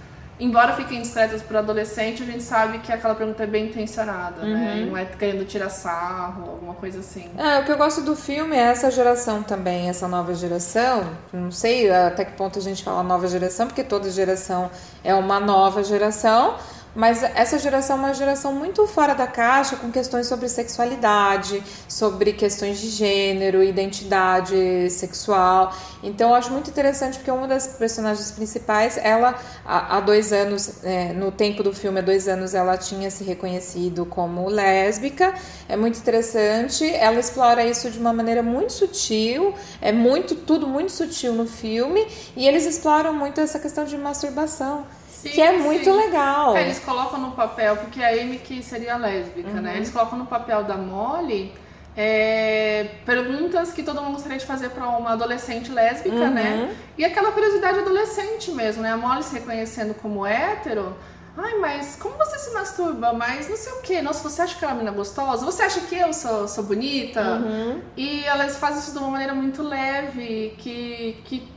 embora 0.42 0.74
fiquem 0.74 1.00
discretas 1.00 1.40
para 1.42 1.60
adolescente, 1.60 2.22
a 2.22 2.26
gente 2.26 2.42
sabe 2.42 2.78
que 2.78 2.92
aquela 2.92 3.14
pergunta 3.14 3.42
é 3.42 3.46
bem 3.46 3.66
intencionada, 3.66 4.42
né? 4.42 4.48
uhum. 4.48 4.58
né? 4.58 4.86
Não 4.90 4.96
é 4.96 5.04
querendo 5.04 5.44
tirar 5.44 5.68
sarro, 5.68 6.50
alguma 6.50 6.74
coisa 6.74 7.00
assim. 7.00 7.30
É, 7.38 7.60
o 7.60 7.64
que 7.64 7.72
eu 7.72 7.76
gosto 7.76 8.00
do 8.02 8.16
filme 8.16 8.56
é 8.56 8.60
essa 8.60 8.90
geração 8.90 9.42
também, 9.42 9.88
essa 9.88 10.08
nova 10.08 10.34
geração. 10.34 11.04
Não 11.32 11.50
sei 11.50 11.90
até 11.90 12.24
que 12.24 12.32
ponto 12.32 12.58
a 12.58 12.62
gente 12.62 12.82
fala 12.82 13.02
nova 13.02 13.26
geração, 13.28 13.66
porque 13.66 13.84
toda 13.84 14.10
geração 14.10 14.70
é 15.04 15.14
uma 15.14 15.38
nova 15.38 15.84
geração 15.84 16.56
mas 16.94 17.22
essa 17.22 17.58
geração 17.58 17.96
é 17.96 17.98
uma 18.00 18.14
geração 18.14 18.52
muito 18.52 18.86
fora 18.86 19.14
da 19.14 19.26
caixa 19.26 19.76
com 19.76 19.90
questões 19.90 20.26
sobre 20.26 20.48
sexualidade, 20.48 21.62
sobre 21.88 22.32
questões 22.32 22.80
de 22.80 22.88
gênero, 22.88 23.62
identidade 23.62 24.90
sexual. 24.90 25.74
Então 26.02 26.30
eu 26.30 26.34
acho 26.34 26.50
muito 26.50 26.68
interessante 26.68 27.18
porque 27.18 27.30
uma 27.30 27.48
das 27.48 27.66
personagens 27.66 28.30
principais, 28.30 28.98
ela 28.98 29.38
há 29.64 30.00
dois 30.00 30.32
anos, 30.32 30.84
é, 30.84 31.12
no 31.12 31.30
tempo 31.30 31.62
do 31.62 31.72
filme, 31.72 32.00
há 32.00 32.02
dois 32.02 32.28
anos, 32.28 32.54
ela 32.54 32.76
tinha 32.76 33.10
se 33.10 33.24
reconhecido 33.24 34.04
como 34.04 34.48
lésbica. 34.48 35.34
É 35.68 35.76
muito 35.76 35.98
interessante. 35.98 36.84
Ela 36.94 37.18
explora 37.18 37.64
isso 37.64 37.90
de 37.90 37.98
uma 37.98 38.12
maneira 38.12 38.42
muito 38.42 38.72
sutil, 38.72 39.54
é 39.80 39.92
muito 39.92 40.34
tudo 40.34 40.66
muito 40.66 40.92
sutil 40.92 41.32
no 41.32 41.46
filme 41.46 42.06
e 42.36 42.46
eles 42.46 42.66
exploram 42.66 43.14
muito 43.14 43.40
essa 43.40 43.58
questão 43.58 43.84
de 43.84 43.96
masturbação. 43.96 44.86
Sim, 45.22 45.30
que 45.30 45.40
é 45.40 45.52
muito 45.52 45.84
sim. 45.84 45.92
legal. 45.92 46.56
É, 46.56 46.62
eles 46.62 46.80
colocam 46.80 47.20
no 47.20 47.30
papel, 47.30 47.76
porque 47.76 48.02
a 48.02 48.08
Amy 48.08 48.38
que 48.38 48.60
seria 48.60 48.96
lésbica, 48.96 49.48
né? 49.48 49.54
uhum. 49.54 49.62
né? 49.62 49.76
Eles 49.76 49.90
colocam 49.90 50.18
no 50.18 50.26
papel 50.26 50.64
da 50.64 50.76
Molly 50.76 51.52
é, 51.96 52.88
perguntas 53.06 53.72
que 53.72 53.84
todo 53.84 54.00
mundo 54.02 54.14
gostaria 54.14 54.38
de 54.38 54.44
fazer 54.44 54.70
para 54.70 54.88
uma 54.88 55.12
adolescente 55.12 55.70
lésbica, 55.70 56.16
uhum. 56.16 56.30
né? 56.30 56.76
E 56.98 57.04
aquela 57.04 57.30
curiosidade 57.30 57.78
adolescente 57.78 58.50
mesmo, 58.50 58.82
né? 58.82 58.90
A 58.90 58.96
Molly 58.96 59.22
se 59.22 59.34
reconhecendo 59.34 59.94
como 59.94 60.26
hétero. 60.26 60.96
Ai, 61.36 61.54
mas 61.60 61.96
como 61.96 62.16
você 62.16 62.38
se 62.38 62.52
masturba? 62.52 63.12
Mas 63.12 63.48
não 63.48 63.56
sei 63.56 63.72
o 63.74 63.80
que. 63.80 64.02
Nossa, 64.02 64.28
você 64.28 64.42
acha 64.42 64.58
que 64.58 64.64
ela 64.64 64.72
é 64.72 64.74
uma 64.74 64.82
menina 64.82 64.96
gostosa? 64.96 65.46
Você 65.46 65.62
acha 65.62 65.80
que 65.82 65.94
eu 65.94 66.12
sou, 66.12 66.48
sou 66.48 66.64
bonita? 66.64 67.22
Uhum. 67.22 67.80
E 67.96 68.24
elas 68.24 68.56
fazem 68.56 68.80
isso 68.80 68.90
de 68.90 68.98
uma 68.98 69.08
maneira 69.08 69.32
muito 69.32 69.62
leve, 69.62 70.54
que, 70.58 71.16
que 71.24 71.48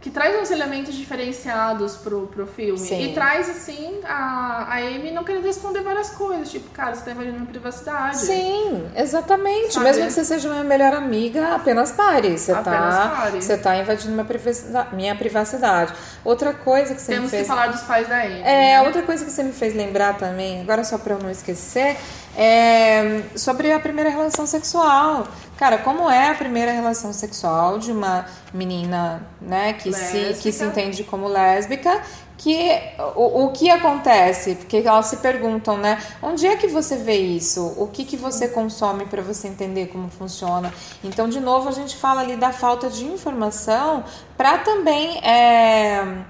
que 0.00 0.08
traz 0.08 0.40
uns 0.40 0.50
elementos 0.50 0.94
diferenciados 0.94 1.96
pro, 1.96 2.26
pro 2.28 2.46
filme. 2.46 2.78
Sim. 2.78 3.10
E 3.10 3.12
traz, 3.12 3.50
assim, 3.50 4.00
a, 4.02 4.66
a 4.70 4.76
Amy 4.78 5.10
não 5.10 5.22
querendo 5.22 5.44
responder 5.44 5.82
várias 5.82 6.10
coisas. 6.10 6.50
Tipo, 6.50 6.70
cara, 6.70 6.94
você 6.94 7.04
tá 7.04 7.10
invadindo 7.10 7.34
minha 7.34 7.46
privacidade. 7.46 8.16
Sim, 8.16 8.90
exatamente. 8.96 9.74
Sabe? 9.74 9.84
Mesmo 9.84 10.06
que 10.06 10.12
você 10.12 10.24
seja 10.24 10.48
minha 10.48 10.64
melhor 10.64 10.94
amiga, 10.94 11.54
apenas 11.54 11.92
pare. 11.92 12.38
Você, 12.38 12.50
apenas 12.50 12.94
tá, 12.94 13.08
pare. 13.08 13.42
você 13.42 13.58
tá 13.58 13.76
invadindo 13.76 14.12
minha 14.12 14.24
privacidade, 14.24 14.96
minha 14.96 15.14
privacidade. 15.14 15.92
Outra 16.24 16.54
coisa 16.54 16.94
que 16.94 17.02
você 17.02 17.12
Temos 17.12 17.24
me 17.24 17.30
fez... 17.30 17.42
que 17.42 17.48
falar 17.48 17.66
dos 17.66 17.82
pais 17.82 18.08
da 18.08 18.22
Amy. 18.22 18.40
É, 18.40 18.42
né? 18.42 18.82
outra 18.82 19.02
coisa 19.02 19.22
que 19.22 19.30
você 19.30 19.42
me 19.42 19.52
fez 19.52 19.74
lembrar 19.74 20.16
também, 20.16 20.62
agora 20.62 20.82
só 20.82 20.96
pra 20.96 21.14
eu 21.14 21.18
não 21.18 21.30
esquecer, 21.30 21.98
é 22.34 23.22
sobre 23.36 23.70
a 23.70 23.78
primeira 23.78 24.08
relação 24.08 24.46
sexual. 24.46 25.26
Cara, 25.60 25.76
como 25.76 26.08
é 26.08 26.30
a 26.30 26.34
primeira 26.34 26.72
relação 26.72 27.12
sexual 27.12 27.78
de 27.78 27.92
uma 27.92 28.24
menina, 28.50 29.28
né, 29.38 29.74
que, 29.74 29.92
se, 29.92 30.32
que 30.40 30.50
se 30.50 30.64
entende 30.64 31.04
como 31.04 31.28
lésbica, 31.28 32.00
que 32.38 32.80
o, 33.14 33.44
o 33.44 33.52
que 33.52 33.68
acontece? 33.68 34.54
Porque 34.54 34.78
elas 34.78 35.04
se 35.04 35.18
perguntam, 35.18 35.76
né, 35.76 36.02
onde 36.22 36.46
é 36.46 36.56
que 36.56 36.66
você 36.66 36.96
vê 36.96 37.18
isso? 37.18 37.74
O 37.76 37.88
que, 37.88 38.06
que 38.06 38.16
você 38.16 38.48
consome 38.48 39.04
para 39.04 39.20
você 39.20 39.48
entender 39.48 39.88
como 39.88 40.08
funciona? 40.08 40.72
Então, 41.04 41.28
de 41.28 41.40
novo, 41.40 41.68
a 41.68 41.72
gente 41.72 41.94
fala 41.94 42.22
ali 42.22 42.36
da 42.36 42.52
falta 42.52 42.88
de 42.88 43.04
informação 43.04 44.02
para 44.38 44.56
também 44.56 45.18
é, 45.18 46.24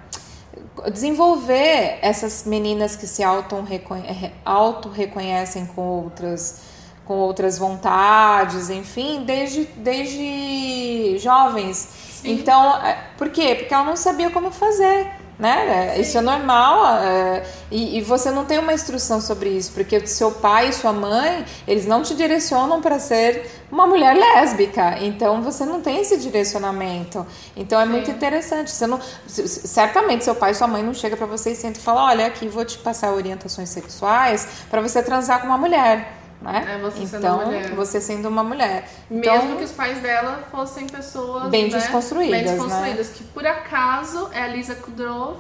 desenvolver 0.93 2.01
essas 2.03 2.43
meninas 2.45 2.97
que 2.97 3.07
se 3.07 3.23
auto-reconhecem 3.23 5.67
com 5.67 5.83
outras 5.83 6.70
com 7.11 7.17
outras 7.17 7.59
vontades, 7.59 8.71
enfim, 8.71 9.25
desde, 9.25 9.65
desde 9.75 11.19
jovens. 11.19 11.89
Sim. 12.23 12.35
Então, 12.35 12.77
é, 12.87 12.99
por 13.19 13.31
quê? 13.31 13.57
Porque 13.57 13.75
ela 13.75 13.83
não 13.83 13.97
sabia 13.97 14.31
como 14.31 14.53
fazer. 14.53 15.11
Né? 15.37 15.95
Sim. 15.97 16.03
Isso 16.03 16.19
é 16.19 16.21
normal 16.21 16.99
é, 16.99 17.43
e, 17.69 17.99
e, 17.99 18.01
você 18.01 18.31
não 18.31 18.45
tem 18.45 18.61
uma 18.61 18.73
instrução 18.73 19.21
sobre 19.21 19.49
isso, 19.49 19.73
porque 19.73 20.07
seu 20.07 20.31
pai 20.31 20.69
e 20.69 20.73
sua 20.73 20.93
mãe 20.93 21.45
eles 21.67 21.85
não 21.85 22.03
te 22.03 22.15
direcionam 22.15 22.81
para 22.81 23.01
ser 23.01 23.51
uma 23.73 23.89
mulher 23.89 24.15
lésbica, 24.15 24.99
então 25.01 25.43
você 25.43 25.65
não 25.65 25.81
tem 25.81 26.03
esse 26.03 26.17
direcionamento. 26.17 27.27
Então 27.57 27.81
é 27.81 27.87
Sim. 27.87 27.91
muito 27.91 28.11
interessante. 28.11 28.71
Você 28.71 28.87
não, 28.87 29.01
certamente 29.27 30.23
seu 30.23 30.37
pai 30.37 30.53
e 30.53 30.55
sua 30.55 30.69
mãe 30.69 30.83
não 30.83 30.95
chega 30.95 31.17
para 31.17 31.27
você 31.27 31.51
e 31.53 31.57
senta 31.57 31.81
e 31.81 31.83
fala, 31.83 32.05
olha 32.05 32.27
aqui 32.27 32.47
vou 32.47 32.65
te 32.65 32.79
passar 32.79 33.13
orientações 33.13 33.71
sexuais 33.71 34.47
para 34.71 34.81
você 34.81 35.03
transar 35.03 35.41
com 35.41 35.47
uma 35.47 35.59
mulher. 35.59 36.20
Né? 36.41 36.75
É 36.75 36.79
você 36.79 37.03
então, 37.03 37.41
sendo 37.41 37.77
você 37.77 38.01
sendo 38.01 38.29
uma 38.29 38.43
mulher. 38.43 38.89
Então, 39.11 39.37
Mesmo 39.37 39.59
que 39.59 39.65
os 39.65 39.73
pais 39.73 40.01
dela 40.01 40.43
fossem 40.51 40.87
pessoas 40.87 41.51
bem 41.51 41.65
né? 41.65 41.79
desconstruídas. 41.79 42.31
Bem 42.31 42.45
desconstruídas, 42.45 43.09
né? 43.09 43.15
que 43.15 43.25
por 43.25 43.47
acaso 43.47 44.31
é 44.33 44.43
a 44.43 44.47
Lisa 44.47 44.75
Kudrow, 44.75 45.39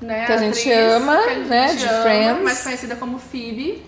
né? 0.00 0.26
Que 0.26 0.32
a, 0.32 0.36
gente 0.36 0.70
ama, 0.70 1.16
a 1.16 1.28
gente 1.28 1.48
né? 1.48 1.74
de 1.74 1.86
ama, 1.86 2.02
Friends. 2.02 2.42
Mais 2.42 2.62
conhecida 2.62 2.96
como 2.96 3.18
Phoebe. 3.18 3.86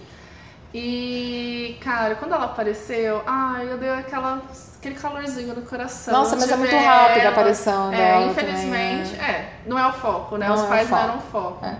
E, 0.73 1.79
cara, 1.83 2.15
quando 2.15 2.33
ela 2.35 2.47
apareceu, 2.47 3.23
ai, 3.27 3.71
eu 3.71 3.79
dei 3.79 3.91
aquela, 3.91 4.43
aquele 4.79 4.95
calorzinho 4.95 5.55
no 5.55 5.63
coração. 5.63 6.13
Nossa, 6.15 6.37
mas 6.37 6.51
é 6.51 6.57
muito 6.57 6.77
rápida 6.77 7.29
a 7.29 7.31
aparição 7.31 7.93
é, 7.93 7.97
dela. 7.97 8.27
Infelizmente, 8.27 9.11
também, 9.11 9.31
é. 9.31 9.53
não 9.67 9.79
é 9.79 9.87
o 9.87 9.93
foco, 9.93 10.37
né? 10.37 10.47
Não 10.49 10.55
Os 10.55 10.63
é 10.63 10.67
pais 10.67 10.91
não 10.91 10.99
eram 10.99 11.17
o 11.19 11.21
foco. 11.21 11.65
É. 11.65 11.77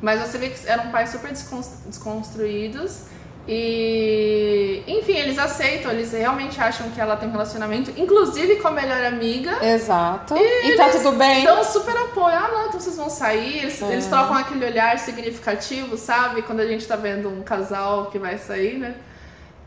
Mas 0.00 0.20
você 0.20 0.38
vê 0.38 0.50
que 0.50 0.68
eram 0.68 0.90
pais 0.90 1.10
super 1.10 1.32
desconstruídos 1.32 3.11
e, 3.46 4.84
enfim, 4.86 5.16
eles 5.16 5.36
aceitam, 5.36 5.90
eles 5.90 6.12
realmente 6.12 6.60
acham 6.60 6.88
que 6.90 7.00
ela 7.00 7.16
tem 7.16 7.28
um 7.28 7.32
relacionamento, 7.32 7.92
inclusive 7.96 8.56
com 8.56 8.68
a 8.68 8.70
melhor 8.70 9.04
amiga. 9.04 9.64
Exato. 9.64 10.34
E, 10.36 10.70
e 10.70 10.76
tá 10.76 10.90
tudo 10.90 11.12
bem. 11.12 11.44
Dão 11.44 11.64
super 11.64 11.96
apoio. 11.96 12.36
Ah, 12.36 12.48
não, 12.52 12.66
então 12.68 12.78
vocês 12.78 12.96
vão 12.96 13.10
sair. 13.10 13.58
Eles, 13.58 13.82
é. 13.82 13.92
eles 13.92 14.06
trocam 14.06 14.36
aquele 14.36 14.64
olhar 14.64 14.96
significativo, 14.98 15.96
sabe? 15.96 16.42
Quando 16.42 16.60
a 16.60 16.66
gente 16.66 16.86
tá 16.86 16.94
vendo 16.94 17.28
um 17.28 17.42
casal 17.42 18.06
que 18.06 18.18
vai 18.18 18.38
sair, 18.38 18.78
né? 18.78 18.94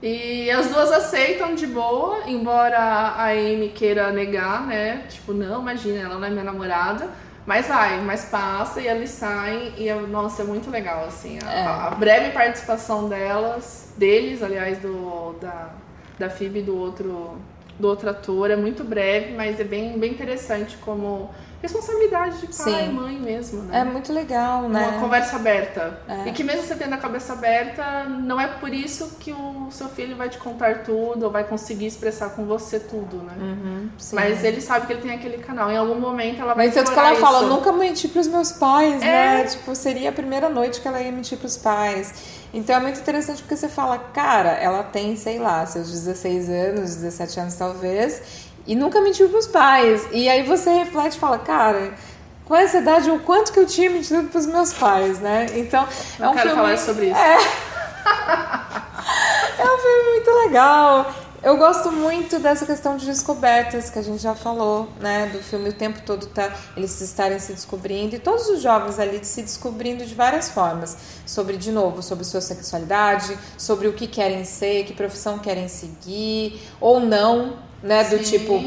E 0.02 0.50
as 0.52 0.68
duas 0.68 0.92
aceitam 0.92 1.56
de 1.56 1.68
boa, 1.68 2.20
embora 2.28 2.78
a 2.78 3.32
Amy 3.32 3.70
queira 3.70 4.12
negar, 4.12 4.66
né? 4.66 5.04
Tipo, 5.10 5.34
não, 5.34 5.62
imagina, 5.62 6.00
ela 6.00 6.16
não 6.16 6.28
é 6.28 6.30
minha 6.30 6.44
namorada. 6.44 7.10
Mas 7.46 7.68
vai, 7.68 8.02
mas 8.02 8.26
passa 8.26 8.82
e 8.82 8.88
eles 8.88 9.12
saem 9.12 9.74
e, 9.78 9.94
nossa, 10.08 10.42
é 10.42 10.46
muito 10.46 10.72
legal, 10.72 11.06
assim. 11.06 11.38
A, 11.46 11.54
é. 11.54 11.66
a 11.66 11.90
breve 11.92 12.32
participação 12.32 13.08
delas, 13.08 13.94
deles, 13.96 14.42
aliás, 14.42 14.80
do, 14.80 15.34
da, 15.40 15.70
da 16.18 16.30
Phoebe 16.30 16.60
e 16.60 16.64
do 16.64 16.76
outro, 16.76 17.38
do 17.80 17.88
outro 17.88 18.10
ator, 18.10 18.50
é 18.50 18.56
muito 18.56 18.84
breve, 18.84 19.34
mas 19.34 19.60
é 19.60 19.64
bem, 19.64 19.98
bem 20.00 20.12
interessante 20.12 20.76
como 20.78 21.30
responsabilidade 21.66 22.38
de 22.38 22.48
pai 22.48 22.54
Sim. 22.54 22.90
e 22.90 22.92
mãe 22.92 23.20
mesmo, 23.20 23.64
né? 23.64 23.80
É 23.80 23.84
muito 23.84 24.14
legal, 24.14 24.70
né? 24.70 24.88
Uma 24.88 25.02
conversa 25.02 25.36
aberta. 25.36 26.00
É. 26.08 26.30
E 26.30 26.32
que 26.32 26.44
mesmo 26.44 26.64
você 26.64 26.76
tendo 26.76 26.94
a 26.94 26.98
cabeça 26.98 27.34
aberta, 27.34 28.06
não 28.06 28.40
é 28.40 28.48
por 28.48 28.74
isso 28.74 29.18
que 29.20 29.32
o 29.32 29.70
seu 29.72 29.90
filho 29.90 30.16
vai 30.16 30.30
te 30.30 30.38
contar 30.38 30.84
tudo 30.84 31.24
ou 31.24 31.32
vai 31.32 31.44
conseguir 31.44 31.88
expressar 31.88 32.30
com 32.30 32.46
você 32.46 32.80
tudo, 32.80 33.18
né? 33.18 33.34
Uhum, 33.40 33.90
Mas 34.14 34.44
ele 34.44 34.62
sabe 34.62 34.88
que 34.88 34.94
ele 34.94 35.02
tem 35.02 35.12
aquele 35.12 35.38
canal. 35.40 35.72
Em 35.72 35.78
algum 35.78 36.00
momento 36.00 36.42
ela 36.42 36.54
vai 36.54 36.68
Mas 36.68 36.76
tanto 36.76 36.92
que 36.92 37.00
ela 37.00 37.14
isso. 37.14 37.22
fala, 37.22 37.42
nunca 37.44 37.72
menti 37.72 38.08
pros 38.08 38.28
meus 38.28 38.52
pais, 38.52 39.02
é. 39.02 39.06
né? 39.06 39.44
Tipo, 39.44 39.76
seria 39.76 40.10
a 40.10 40.14
primeira 40.14 40.50
noite 40.50 40.80
que 40.82 40.88
ela 40.88 41.02
ia 41.02 41.12
mentir 41.12 41.38
pros 41.38 41.58
pais. 41.58 42.14
Então 42.54 42.76
é 42.76 42.80
muito 42.80 43.00
interessante 43.00 43.42
porque 43.42 43.58
você 43.58 43.68
fala, 43.68 43.98
cara, 43.98 44.52
ela 44.52 44.84
tem, 44.84 45.16
sei 45.16 45.40
lá, 45.40 45.66
seus 45.66 45.92
16 45.92 46.50
anos, 46.50 46.96
17 46.96 47.40
anos 47.40 47.56
talvez, 47.56 48.22
e 48.66 48.76
nunca 48.76 49.02
mentiu 49.02 49.30
pros 49.30 49.48
pais. 49.48 50.08
E 50.12 50.28
aí 50.28 50.44
você 50.44 50.70
reflete 50.70 51.16
e 51.16 51.20
fala, 51.20 51.40
cara, 51.40 51.94
com 52.46 52.56
essa 52.56 52.78
idade, 52.78 53.10
o 53.10 53.20
quanto 53.20 53.52
que 53.52 53.60
eu 53.60 53.66
tinha 53.66 53.90
mentido 53.90 54.30
pros 54.30 54.46
meus 54.46 54.74
pais, 54.74 55.20
né? 55.20 55.48
Então, 55.56 55.88
Não 56.20 56.28
é 56.28 56.30
um 56.30 56.34
quero 56.34 56.50
filme... 56.50 56.64
falar 56.64 56.78
sobre 56.78 57.08
isso. 57.08 57.18
É... 57.18 57.36
é 59.60 59.64
um 59.64 59.78
filme 59.78 60.12
muito 60.12 60.32
legal. 60.46 61.14
Eu 61.46 61.58
gosto 61.58 61.92
muito 61.92 62.40
dessa 62.40 62.66
questão 62.66 62.98
de 62.98 63.06
descobertas 63.06 63.92
que 63.92 64.00
a 64.00 64.02
gente 64.02 64.20
já 64.20 64.34
falou, 64.34 64.90
né? 65.00 65.28
Do 65.28 65.38
filme 65.44 65.70
o 65.70 65.74
tempo 65.74 66.02
todo 66.04 66.26
tá 66.26 66.52
eles 66.76 67.00
estarem 67.02 67.38
se 67.38 67.54
descobrindo 67.54 68.16
e 68.16 68.20
todos 68.20 68.50
os 68.50 68.64
jovens 68.64 68.98
ali 68.98 69.24
se 69.24 69.44
descobrindo 69.44 70.04
de 70.04 70.16
várias 70.16 70.50
formas, 70.50 70.98
sobre 71.24 71.56
de 71.56 71.72
novo, 71.72 72.02
sobre 72.02 72.24
sua 72.24 72.42
sexualidade, 72.42 73.38
sobre 73.60 73.88
o 73.88 73.94
que 73.94 74.08
querem 74.08 74.44
ser, 74.44 74.86
que 74.86 74.94
profissão 74.94 75.38
querem 75.38 75.68
seguir 75.68 76.60
ou 76.82 77.00
não, 77.00 77.60
né? 77.86 78.04
Do 78.04 78.18
Sim. 78.18 78.24
tipo 78.24 78.60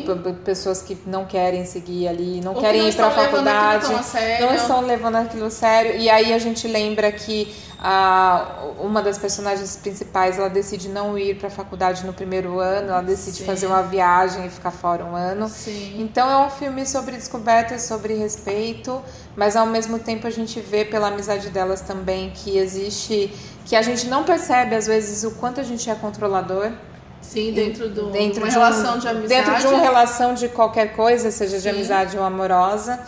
pessoas 0.44 0.80
que 0.80 0.96
não 1.04 1.26
querem 1.26 1.64
seguir 1.66 2.06
ali, 2.06 2.40
não 2.40 2.52
Ou 2.52 2.58
que 2.58 2.64
querem 2.64 2.82
não 2.82 2.88
ir 2.88 2.94
para 2.94 3.10
faculdade, 3.10 3.92
a 3.92 4.02
sério. 4.02 4.46
não 4.46 4.54
estão 4.54 4.80
levando 4.80 5.16
aquilo 5.16 5.46
a 5.46 5.50
sério. 5.50 5.96
E 5.96 6.08
aí 6.08 6.32
a 6.32 6.38
gente 6.38 6.68
lembra 6.68 7.10
que 7.10 7.52
a, 7.80 8.62
uma 8.78 9.02
das 9.02 9.18
personagens 9.18 9.76
principais 9.76 10.38
ela 10.38 10.48
decide 10.48 10.88
não 10.88 11.18
ir 11.18 11.36
para 11.36 11.48
a 11.48 11.50
faculdade 11.50 12.06
no 12.06 12.12
primeiro 12.12 12.60
ano, 12.60 12.90
ela 12.90 13.02
decide 13.02 13.38
Sim. 13.38 13.44
fazer 13.44 13.66
uma 13.66 13.82
viagem 13.82 14.46
e 14.46 14.48
ficar 14.48 14.70
fora 14.70 15.04
um 15.04 15.16
ano. 15.16 15.48
Sim. 15.48 15.96
Então 15.98 16.30
é 16.30 16.46
um 16.46 16.50
filme 16.50 16.86
sobre 16.86 17.16
descobertas, 17.16 17.82
sobre 17.82 18.14
respeito, 18.14 19.02
mas 19.34 19.56
ao 19.56 19.66
mesmo 19.66 19.98
tempo 19.98 20.28
a 20.28 20.30
gente 20.30 20.60
vê 20.60 20.84
pela 20.84 21.08
amizade 21.08 21.50
delas 21.50 21.80
também 21.80 22.30
que 22.30 22.56
existe, 22.56 23.34
que 23.66 23.74
a 23.74 23.82
gente 23.82 24.06
não 24.06 24.22
percebe 24.22 24.76
às 24.76 24.86
vezes 24.86 25.24
o 25.24 25.32
quanto 25.32 25.60
a 25.60 25.64
gente 25.64 25.90
é 25.90 25.94
controlador 25.96 26.70
Sim, 27.20 27.52
dentro 27.52 27.88
de 27.90 28.00
dentro 28.10 28.40
uma 28.42 28.48
de 28.50 28.56
um- 28.56 28.60
relação 28.60 28.98
de 28.98 29.08
amizade. 29.08 29.28
Dentro 29.28 29.60
de 29.60 29.66
uma 29.66 29.80
relação 29.82 30.34
de 30.34 30.48
qualquer 30.48 30.94
coisa, 30.94 31.30
seja 31.30 31.56
de 31.56 31.62
Sim. 31.64 31.68
amizade 31.70 32.16
ou 32.16 32.24
amorosa. 32.24 32.98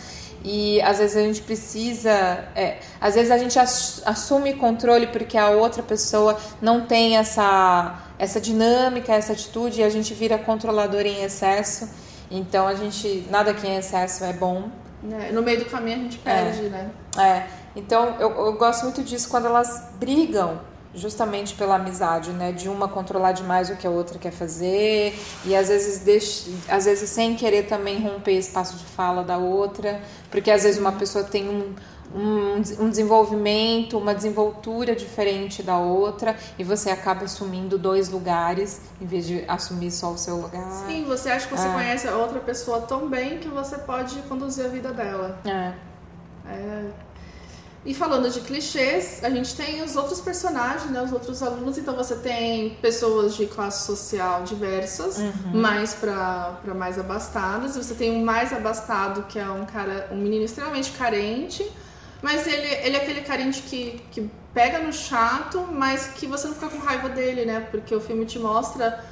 E 0.42 0.80
às 0.82 0.98
vezes 0.98 1.16
a 1.16 1.20
gente 1.20 1.42
precisa. 1.42 2.10
é, 2.56 2.78
às 3.00 3.14
vezes 3.14 3.30
a 3.30 3.36
gente 3.38 3.58
ass- 3.58 4.02
assume 4.06 4.54
controle 4.54 5.06
porque 5.08 5.36
a 5.36 5.50
outra 5.50 5.82
pessoa 5.82 6.38
não 6.62 6.86
tem 6.86 7.16
essa, 7.18 7.98
essa 8.18 8.40
dinâmica, 8.40 9.12
essa 9.12 9.32
atitude, 9.34 9.80
e 9.80 9.84
a 9.84 9.90
gente 9.90 10.14
vira 10.14 10.38
controlador 10.38 11.02
em 11.02 11.22
excesso. 11.22 11.88
Então 12.30 12.66
a 12.66 12.74
gente. 12.74 13.26
Nada 13.30 13.52
que 13.52 13.66
em 13.66 13.76
excesso 13.76 14.24
é 14.24 14.32
bom. 14.32 14.70
né? 15.02 15.30
No 15.32 15.42
meio 15.42 15.58
do 15.58 15.64
caminho 15.66 15.98
a 15.98 16.02
gente 16.04 16.18
perde, 16.18 16.62
né? 16.70 16.90
É, 17.18 17.42
então 17.76 18.16
eu, 18.18 18.30
eu 18.46 18.52
gosto 18.54 18.84
muito 18.84 19.02
disso 19.02 19.28
quando 19.28 19.46
elas 19.46 19.88
brigam 19.98 20.60
justamente 20.94 21.54
pela 21.54 21.76
amizade, 21.76 22.30
né? 22.32 22.52
De 22.52 22.68
uma 22.68 22.88
controlar 22.88 23.32
demais 23.32 23.70
o 23.70 23.76
que 23.76 23.86
a 23.86 23.90
outra 23.90 24.18
quer 24.18 24.32
fazer 24.32 25.18
e 25.44 25.54
às 25.54 25.68
vezes 25.68 26.00
deixa, 26.00 26.50
às 26.68 26.84
vezes 26.84 27.08
sem 27.10 27.36
querer 27.36 27.64
também 27.66 28.00
romper 28.02 28.32
espaço 28.32 28.76
de 28.76 28.84
fala 28.84 29.22
da 29.22 29.38
outra, 29.38 30.00
porque 30.30 30.50
às 30.50 30.64
vezes 30.64 30.80
uma 30.80 30.92
pessoa 30.92 31.24
tem 31.24 31.48
um 31.48 31.74
um, 32.14 32.56
um 32.84 32.90
desenvolvimento, 32.90 33.96
uma 33.96 34.14
desenvoltura 34.14 34.96
diferente 34.96 35.62
da 35.62 35.78
outra 35.78 36.36
e 36.58 36.64
você 36.64 36.90
acaba 36.90 37.24
assumindo 37.24 37.78
dois 37.78 38.08
lugares 38.08 38.80
em 39.00 39.06
vez 39.06 39.26
de 39.26 39.44
assumir 39.46 39.90
só 39.92 40.10
o 40.10 40.18
seu 40.18 40.36
lugar. 40.36 40.68
Sim, 40.88 41.04
você 41.04 41.30
acha 41.30 41.46
que 41.46 41.56
você 41.56 41.68
É. 41.68 41.72
conhece 41.72 42.08
a 42.08 42.16
outra 42.16 42.40
pessoa 42.40 42.80
tão 42.80 43.08
bem 43.08 43.38
que 43.38 43.48
você 43.48 43.78
pode 43.78 44.20
conduzir 44.22 44.64
a 44.64 44.68
vida 44.68 44.92
dela. 44.92 45.38
É. 45.44 45.72
É. 46.48 46.84
E 47.84 47.94
falando 47.94 48.28
de 48.30 48.40
clichês, 48.40 49.20
a 49.24 49.30
gente 49.30 49.56
tem 49.56 49.82
os 49.82 49.96
outros 49.96 50.20
personagens, 50.20 50.90
né? 50.90 51.00
Os 51.02 51.12
outros 51.12 51.42
alunos. 51.42 51.78
Então 51.78 51.96
você 51.96 52.14
tem 52.16 52.76
pessoas 52.82 53.34
de 53.34 53.46
classe 53.46 53.86
social 53.86 54.42
diversas, 54.42 55.18
mais 55.54 55.94
pra, 55.94 56.58
pra 56.62 56.74
mais 56.74 56.98
abastadas. 56.98 57.76
Você 57.76 57.94
tem 57.94 58.10
um 58.10 58.22
mais 58.22 58.52
abastado, 58.52 59.22
que 59.28 59.38
é 59.38 59.48
um 59.48 59.64
cara, 59.64 60.08
um 60.12 60.16
menino 60.16 60.44
extremamente 60.44 60.90
carente. 60.92 61.66
Mas 62.20 62.46
ele, 62.46 62.66
ele 62.84 62.96
é 62.96 63.02
aquele 63.02 63.22
carente 63.22 63.62
que, 63.62 63.98
que 64.10 64.30
pega 64.52 64.78
no 64.78 64.92
chato, 64.92 65.66
mas 65.72 66.08
que 66.08 66.26
você 66.26 66.48
não 66.48 66.54
fica 66.54 66.68
com 66.68 66.78
raiva 66.78 67.08
dele, 67.08 67.46
né? 67.46 67.66
Porque 67.70 67.94
o 67.94 68.00
filme 68.00 68.26
te 68.26 68.38
mostra. 68.38 69.02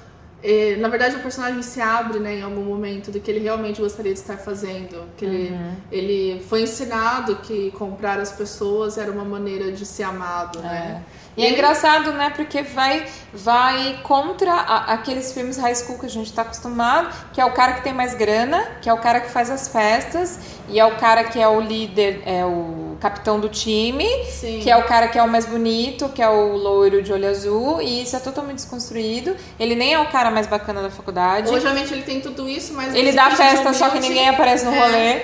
Eh, 0.43 0.77
na 0.79 0.89
verdade, 0.89 1.17
o 1.17 1.21
personagem 1.21 1.63
se 1.63 1.81
abre 1.81 2.19
né, 2.19 2.37
em 2.37 2.43
algum 2.43 2.63
momento 2.63 3.11
do 3.11 3.19
que 3.21 3.31
ele 3.31 3.41
realmente 3.41 3.81
gostaria 3.81 4.13
de 4.13 4.19
estar 4.19 4.37
fazendo. 4.37 5.05
Que 5.17 5.25
ele, 5.25 5.59
ele 5.91 6.43
foi 6.49 6.63
ensinado 6.63 7.37
que 7.37 7.71
comprar 7.73 8.19
as 8.21 8.33
pessoas 8.33 8.99
era 8.99 9.11
uma 9.11 9.25
maneira 9.25 9.73
de 9.73 9.85
ser 9.85 10.05
amado, 10.05 10.61
né? 10.61 11.03
E 11.37 11.45
é 11.45 11.53
engraçado, 11.53 12.13
né? 12.13 12.31
Porque 12.35 12.63
vai, 12.63 13.07
vai 13.33 14.01
contra 14.03 14.53
a- 14.53 14.93
aqueles 14.95 15.33
filmes 15.33 15.57
high 15.57 15.75
school 15.75 15.97
que 15.99 16.07
a 16.07 16.11
gente 16.11 16.33
tá 16.33 16.43
acostumado, 16.43 17.15
que 17.33 17.41
é 17.41 17.45
o 17.45 17.53
cara 17.53 17.75
que 17.75 17.83
tem 17.85 17.93
mais 17.93 18.15
grana, 18.15 18.61
que 18.83 18.89
é 18.89 18.93
o 18.93 18.99
cara 18.99 19.21
que 19.21 19.31
faz 19.31 19.49
as 19.49 19.69
festas, 19.69 20.39
e 20.69 20.81
é 20.81 20.85
o 20.85 20.97
cara 20.97 21.23
que 21.25 21.41
é 21.41 21.47
o 21.47 21.61
líder, 21.61 22.23
é 22.27 22.45
o 22.45 22.88
capitão 23.01 23.39
do 23.39 23.49
time, 23.49 24.05
Sim. 24.25 24.61
que 24.61 24.69
é 24.71 24.77
o 24.77 24.85
cara 24.85 25.07
que 25.09 25.17
é 25.19 25.23
o 25.23 25.29
mais 25.29 25.47
bonito, 25.47 26.09
que 26.09 26.21
é 26.21 26.29
o 26.29 26.57
loiro 26.57 27.01
de 27.03 27.13
olho 27.13 27.29
azul, 27.29 27.81
e 27.81 28.03
isso 28.03 28.17
é 28.17 28.19
totalmente 28.19 28.57
desconstruído. 28.57 29.37
Ele 29.59 29.75
nem 29.77 29.95
é 29.95 29.99
o 30.01 30.07
cara 30.09 30.31
mais 30.31 30.47
bacana 30.47 30.83
da 30.83 30.91
faculdade. 30.91 31.49
Obviamente 31.49 31.93
ele 31.95 32.03
tem 32.03 32.21
tudo 32.21 32.49
isso, 32.49 32.75
mas 32.75 32.95
Ele 32.95 33.13
dá 33.13 33.31
festa, 33.31 33.73
só 33.73 33.89
que 33.91 34.01
ninguém 34.01 34.29
aparece 34.29 34.65
no 34.65 34.73
É, 34.75 34.79
rolê. 34.81 34.99
é. 34.99 35.23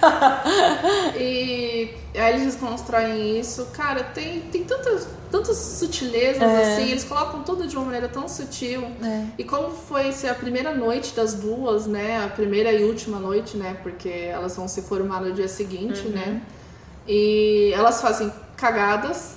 E 1.18 2.18
aí 2.18 2.34
eles 2.34 2.44
desconstroem 2.54 3.38
isso. 3.38 3.66
Cara, 3.72 4.02
tem, 4.02 4.40
tem 4.40 4.64
tantas, 4.64 5.06
tantas 5.30 5.56
sutilezas 5.56 6.42
É. 6.42 6.74
assim, 6.74 6.90
eles 6.90 7.04
colocam 7.04 7.42
tudo 7.42 7.66
de 7.66 7.76
uma 7.76 7.84
maneira 7.84 8.08
tão 8.08 8.28
sutil. 8.28 8.82
É. 9.02 9.24
E 9.38 9.44
como 9.44 9.70
foi 9.70 10.10
ser 10.12 10.28
a 10.28 10.34
primeira 10.34 10.72
noite 10.74 11.14
das 11.14 11.34
duas, 11.34 11.86
né? 11.86 12.22
A 12.24 12.28
primeira 12.28 12.72
e 12.72 12.82
última 12.84 13.18
noite, 13.18 13.56
né? 13.56 13.76
Porque 13.82 14.08
elas 14.08 14.56
vão 14.56 14.66
se 14.66 14.82
formar 14.82 15.20
no 15.20 15.32
dia 15.32 15.48
seguinte, 15.48 16.00
Uhum. 16.06 16.12
né? 16.12 16.40
E 17.12 17.72
elas 17.74 18.00
fazem 18.00 18.32
cagadas. 18.56 19.34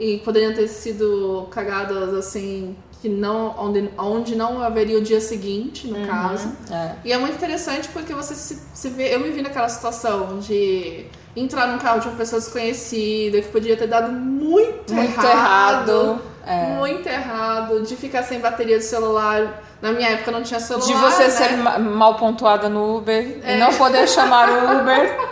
E 0.00 0.18
poderiam 0.18 0.54
ter 0.54 0.68
sido 0.68 1.46
cagadas 1.50 2.14
assim 2.14 2.74
que 3.02 3.08
não 3.08 3.54
onde, 3.58 3.90
onde 3.98 4.34
não 4.34 4.60
haveria 4.62 4.98
o 4.98 5.00
dia 5.02 5.20
seguinte, 5.20 5.86
no 5.86 6.06
caso. 6.06 6.50
É. 6.70 6.92
E 7.04 7.12
é 7.12 7.18
muito 7.18 7.34
interessante 7.34 7.88
porque 7.88 8.14
você 8.14 8.34
se, 8.34 8.58
se 8.74 8.88
vê. 8.88 9.14
Eu 9.14 9.20
me 9.20 9.30
vi 9.30 9.42
naquela 9.42 9.68
situação 9.68 10.38
de 10.38 11.04
entrar 11.36 11.66
num 11.68 11.78
carro 11.78 12.00
de 12.00 12.08
uma 12.08 12.16
pessoa 12.16 12.40
desconhecida 12.40 13.40
que 13.42 13.48
podia 13.48 13.76
ter 13.76 13.86
dado 13.86 14.10
muito, 14.12 14.92
Muito 14.94 15.20
errado. 15.26 16.20
É. 16.46 16.66
Muito 16.76 17.06
errado. 17.08 17.82
De 17.82 17.94
ficar 17.94 18.22
sem 18.22 18.40
bateria 18.40 18.78
do 18.78 18.84
celular. 18.84 19.62
Na 19.82 19.92
minha 19.92 20.08
época 20.10 20.30
não 20.32 20.42
tinha 20.42 20.58
celular. 20.58 20.86
De 20.86 20.94
você 20.94 21.24
né? 21.24 21.30
ser 21.30 21.56
ma- 21.56 21.78
mal 21.78 22.14
pontuada 22.16 22.68
no 22.68 22.96
Uber 22.98 23.38
É. 23.44 23.56
e 23.56 23.58
não 23.60 23.72
poder 23.74 24.08
chamar 24.08 24.48
o 24.48 24.80
Uber. 24.80 25.18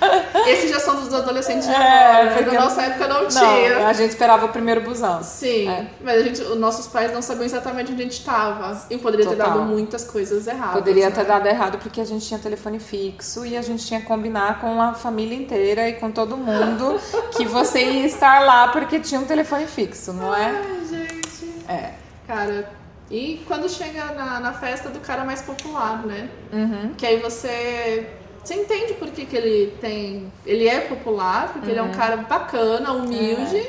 Esses 0.48 0.70
já 0.70 0.80
são 0.80 0.96
dos 0.96 1.12
adolescentes 1.12 1.66
de 1.66 1.72
É, 1.74 1.76
agora. 2.20 2.34
porque- 2.36 2.56
Na 2.56 2.64
nossa 2.64 2.82
época 2.82 3.08
não, 3.08 3.22
Não, 3.22 3.28
tinha. 3.28 3.86
a 3.86 3.92
gente 3.92 4.10
esperava 4.10 4.46
o 4.46 4.48
primeiro 4.50 4.80
busão. 4.80 5.22
Sim, 5.22 5.68
É. 5.68 5.86
mas 6.02 6.20
a 6.20 6.22
gente, 6.22 6.40
os 6.42 6.58
nossos 6.58 6.86
pais 6.86 7.12
não 7.12 7.20
sabiam 7.22 7.44
exatamente 7.44 7.92
onde 7.92 8.00
a 8.02 8.04
gente 8.04 8.18
estava. 8.18 8.80
E 8.90 8.98
poderia 8.98 9.26
ter 9.26 9.36
Total. 9.36 9.50
dado 9.58 9.62
muitas 9.62 10.04
coisas 10.04 10.46
erradas. 10.46 10.74
Poderia 10.74 11.08
né? 11.10 11.14
ter 11.14 11.24
dado 11.24 11.46
errado 11.46 11.78
porque 11.78 12.00
a 12.00 12.04
gente 12.06 12.26
tinha 12.26 12.38
telefone 12.38 12.78
fixo 12.78 13.44
e 13.44 13.56
a 13.56 13.62
gente 13.62 13.84
tinha 13.86 14.00
que 14.00 14.06
combinar 14.06 14.60
com 14.60 14.80
a 14.80 14.94
família 14.94 15.36
inteira 15.36 15.88
e 15.88 15.94
com 15.94 16.10
todo 16.10 16.36
mundo 16.36 16.98
que 17.36 17.44
você 17.44 17.82
ia 17.82 18.06
estar 18.06 18.40
lá 18.44 18.68
porque 18.68 19.00
tinha 19.00 19.20
um 19.20 19.24
telefone 19.24 19.66
fixo, 19.66 20.12
não 20.12 20.34
é? 20.34 20.46
Ai, 20.46 20.86
gente. 20.88 21.54
É. 21.68 21.90
Cara, 22.26 22.70
e 23.10 23.42
quando 23.48 23.68
chega 23.68 24.04
na, 24.12 24.38
na 24.38 24.52
festa 24.52 24.90
do 24.90 25.00
cara 25.00 25.24
mais 25.24 25.40
popular, 25.42 26.04
né? 26.06 26.28
Uhum. 26.52 26.92
Que 26.96 27.06
aí 27.06 27.16
você. 27.18 28.06
Você 28.48 28.54
entende 28.54 28.94
por 28.94 29.10
que, 29.10 29.26
que 29.26 29.36
ele 29.36 29.74
tem. 29.78 30.32
Ele 30.46 30.66
é 30.66 30.80
popular, 30.80 31.52
porque 31.52 31.70
ele 31.70 31.78
é 31.78 31.82
um 31.82 31.92
cara 31.92 32.16
bacana, 32.16 32.92
humilde. 32.92 33.62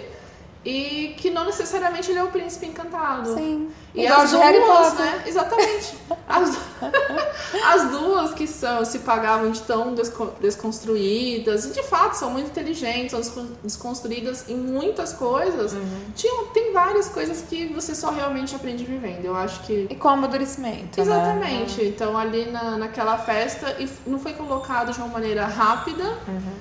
E 0.66 1.16
que 1.18 1.30
não 1.30 1.46
necessariamente 1.46 2.12
ele 2.12 2.20
é 2.20 2.24
o 2.24 2.28
príncipe 2.28 2.66
encantado. 2.66 3.34
Sim. 3.34 3.70
E 3.96 4.04
Igual 4.04 4.22
as 4.22 4.32
duas, 4.32 4.94
né? 4.96 5.24
Exatamente. 5.26 5.96
As, 6.28 6.58
as 7.66 7.90
duas 7.92 8.34
que 8.34 8.46
são, 8.46 8.84
se 8.84 9.00
pagavam 9.00 9.52
de 9.52 9.62
tão 9.62 9.94
desco- 9.96 10.34
desconstruídas, 10.42 11.66
e 11.66 11.70
de 11.72 11.84
fato 11.84 12.14
são 12.16 12.30
muito 12.32 12.48
inteligentes, 12.48 13.12
são 13.12 13.20
descon- 13.22 13.48
desconstruídas 13.64 14.50
em 14.50 14.56
muitas 14.58 15.14
coisas. 15.14 15.74
Uhum. 15.74 16.02
Tinham, 16.16 16.48
tem 16.48 16.74
várias 16.74 17.08
coisas 17.08 17.42
que 17.50 17.68
você 17.74 17.96
só 17.96 18.10
realmente 18.12 18.54
aprende 18.56 18.84
vivendo. 18.84 19.24
Eu 19.26 19.36
acho 19.36 19.62
que. 19.64 19.88
E 19.90 19.96
com 19.96 20.10
amadurecimento, 20.10 20.98
né? 20.98 21.04
Exatamente. 21.04 21.84
Então, 21.86 22.18
ali 22.18 22.52
na, 22.52 22.78
naquela 22.78 23.18
festa, 23.18 23.76
e 23.80 23.88
não 24.06 24.20
foi 24.20 24.34
colocado 24.34 24.92
de 24.92 25.00
uma 25.00 25.08
maneira 25.08 25.46
rápida, 25.46 26.18
Uhum. 26.28 26.54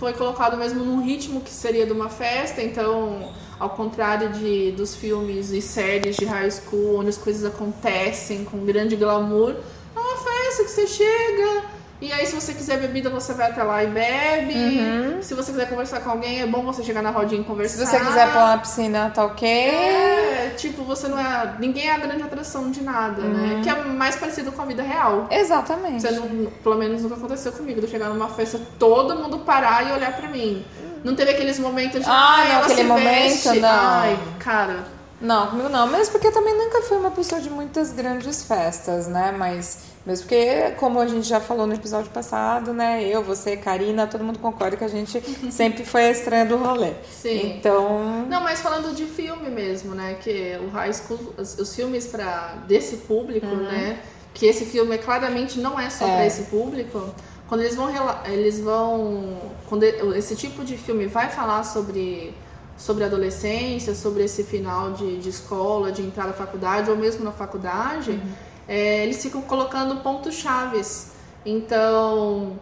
foi 0.00 0.12
colocado 0.14 0.56
mesmo 0.56 0.82
num 0.84 1.02
ritmo 1.02 1.40
que 1.42 1.50
seria 1.50 1.86
de 1.86 1.92
uma 1.92 2.08
festa. 2.08 2.62
Então, 2.62 3.30
ao 3.62 3.70
contrário 3.70 4.30
de, 4.30 4.72
dos 4.72 4.96
filmes 4.96 5.52
e 5.52 5.62
séries 5.62 6.16
de 6.16 6.24
high 6.24 6.50
school, 6.50 6.98
onde 6.98 7.10
as 7.10 7.16
coisas 7.16 7.44
acontecem 7.44 8.44
com 8.44 8.64
grande 8.64 8.96
glamour, 8.96 9.54
é 9.94 9.98
uma 9.98 10.16
festa 10.16 10.64
que 10.64 10.70
você 10.70 10.86
chega. 10.88 11.62
E 12.00 12.12
aí, 12.12 12.26
se 12.26 12.34
você 12.34 12.52
quiser 12.52 12.80
bebida, 12.80 13.08
você 13.08 13.32
vai 13.32 13.52
até 13.52 13.62
lá 13.62 13.84
e 13.84 13.86
bebe. 13.86 15.22
Se 15.22 15.34
você 15.34 15.52
quiser 15.52 15.68
conversar 15.68 16.00
com 16.00 16.10
alguém, 16.10 16.42
é 16.42 16.46
bom 16.48 16.64
você 16.64 16.82
chegar 16.82 17.00
na 17.00 17.10
rodinha 17.10 17.40
e 17.40 17.44
conversar. 17.44 17.86
Se 17.86 17.86
você 17.86 18.04
quiser 18.04 18.32
pular 18.32 18.56
na 18.56 18.58
piscina, 18.58 19.12
tá 19.14 19.24
ok. 19.24 19.48
É, 19.48 20.52
tipo, 20.56 20.82
você 20.82 21.06
não 21.06 21.16
é. 21.16 21.54
Ninguém 21.60 21.86
é 21.86 21.94
a 21.94 21.98
grande 21.98 22.24
atração 22.24 22.72
de 22.72 22.82
nada, 22.82 23.22
né? 23.22 23.60
Que 23.62 23.70
é 23.70 23.84
mais 23.84 24.16
parecido 24.16 24.50
com 24.50 24.60
a 24.60 24.64
vida 24.64 24.82
real. 24.82 25.28
Exatamente. 25.30 26.02
Você 26.02 26.10
não, 26.10 26.46
pelo 26.64 26.74
menos 26.74 27.02
nunca 27.02 27.14
aconteceu 27.14 27.52
comigo, 27.52 27.78
de 27.78 27.86
eu 27.86 27.90
chegar 27.90 28.08
numa 28.08 28.28
festa, 28.28 28.60
todo 28.80 29.14
mundo 29.14 29.38
parar 29.38 29.88
e 29.88 29.92
olhar 29.92 30.16
pra 30.16 30.28
mim. 30.28 30.64
Não 31.04 31.14
teve 31.14 31.32
aqueles 31.32 31.58
momentos 31.58 32.00
de. 32.00 32.08
Ah, 32.08 32.34
"Ai, 32.36 32.48
não, 32.48 32.62
aquele 32.62 32.82
se 32.82 32.84
momento, 32.84 33.28
veste." 33.28 33.60
não. 33.60 33.68
Ai, 33.68 34.18
cara. 34.38 34.84
Não, 35.20 35.46
comigo 35.46 35.68
não. 35.68 35.86
Mesmo 35.86 36.12
porque 36.12 36.26
eu 36.26 36.32
também 36.32 36.56
nunca 36.56 36.82
fui 36.82 36.96
uma 36.96 37.10
pessoa 37.12 37.40
de 37.40 37.48
muitas 37.48 37.92
grandes 37.92 38.42
festas, 38.42 39.06
né? 39.06 39.32
Mas 39.36 39.92
mesmo 40.04 40.26
porque, 40.26 40.72
como 40.78 40.98
a 40.98 41.06
gente 41.06 41.28
já 41.28 41.40
falou 41.40 41.64
no 41.64 41.74
episódio 41.74 42.10
passado, 42.10 42.72
né? 42.72 43.04
Eu, 43.04 43.22
você, 43.22 43.56
Karina, 43.56 44.04
todo 44.04 44.24
mundo 44.24 44.40
concorda 44.40 44.76
que 44.76 44.84
a 44.84 44.88
gente 44.88 45.22
sempre 45.52 45.84
foi 45.84 46.06
a 46.06 46.10
estranha 46.10 46.44
do 46.44 46.56
rolê. 46.56 46.92
Sim. 47.08 47.56
Então. 47.56 48.26
Não, 48.28 48.40
mas 48.40 48.60
falando 48.60 48.92
de 48.94 49.06
filme 49.06 49.48
mesmo, 49.48 49.94
né? 49.94 50.16
Que 50.20 50.58
o 50.60 50.68
High 50.70 50.92
School, 50.92 51.34
os, 51.38 51.56
os 51.56 51.74
filmes 51.74 52.08
para 52.08 52.56
desse 52.66 52.96
público, 52.98 53.46
uhum. 53.46 53.62
né? 53.62 54.00
Que 54.34 54.46
esse 54.46 54.64
filme 54.64 54.98
claramente 54.98 55.60
não 55.60 55.78
é 55.78 55.88
só 55.88 56.04
é. 56.04 56.14
para 56.16 56.26
esse 56.26 56.42
público. 56.44 57.14
Quando 57.48 57.60
eles 57.60 57.76
vão 57.76 57.90
eles 58.24 58.60
vão 58.60 59.38
quando 59.68 59.84
esse 59.84 60.34
tipo 60.36 60.64
de 60.64 60.76
filme 60.76 61.06
vai 61.06 61.28
falar 61.28 61.64
sobre 61.64 62.34
sobre 62.76 63.04
adolescência, 63.04 63.94
sobre 63.94 64.24
esse 64.24 64.42
final 64.42 64.92
de, 64.92 65.18
de 65.18 65.28
escola, 65.28 65.92
de 65.92 66.02
entrar 66.02 66.26
na 66.26 66.32
faculdade 66.32 66.90
ou 66.90 66.96
mesmo 66.96 67.24
na 67.24 67.30
faculdade, 67.30 68.10
uhum. 68.12 68.32
é, 68.66 69.04
eles 69.04 69.22
ficam 69.22 69.42
colocando 69.42 70.02
pontos 70.02 70.34
chaves. 70.34 71.12
Então, 71.44 72.58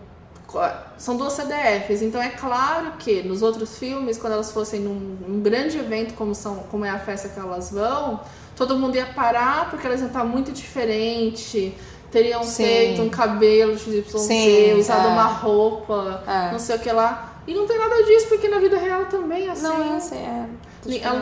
são 0.98 1.16
duas 1.16 1.32
CDFs. 1.34 2.02
Então, 2.02 2.20
é 2.20 2.30
claro 2.30 2.92
que 2.98 3.22
nos 3.22 3.42
outros 3.42 3.78
filmes, 3.78 4.18
quando 4.18 4.34
elas 4.34 4.52
fossem 4.52 4.80
num, 4.80 5.16
num 5.26 5.40
grande 5.40 5.78
evento 5.78 6.14
como, 6.14 6.34
são, 6.34 6.56
como 6.70 6.84
é 6.84 6.90
a 6.90 6.98
festa 6.98 7.28
que 7.28 7.38
elas 7.38 7.70
vão, 7.70 8.20
todo 8.56 8.76
mundo 8.76 8.96
ia 8.96 9.06
parar 9.06 9.70
porque 9.70 9.86
elas 9.86 10.00
iam 10.00 10.08
estar 10.08 10.24
muito 10.24 10.52
diferente 10.52 11.74
teriam 12.10 12.42
Sim. 12.42 12.64
feito 12.64 13.02
um 13.02 13.08
cabelo 13.08 13.78
XYZ, 13.78 14.20
Sim, 14.20 14.74
usado 14.74 15.08
é. 15.08 15.12
uma 15.12 15.26
roupa, 15.26 16.22
é. 16.26 16.52
não 16.52 16.58
sei 16.58 16.76
o 16.76 16.78
que 16.78 16.90
lá. 16.90 17.30
E 17.46 17.54
não 17.54 17.66
tem 17.66 17.78
nada 17.78 18.02
disso, 18.04 18.28
porque 18.28 18.48
na 18.48 18.58
vida 18.58 18.76
real 18.78 19.06
também 19.06 19.48
é 19.48 19.50
assim. 19.50 19.62
Não 19.62 19.94
é 19.94 19.96
assim, 19.96 20.16
é. 20.16 20.46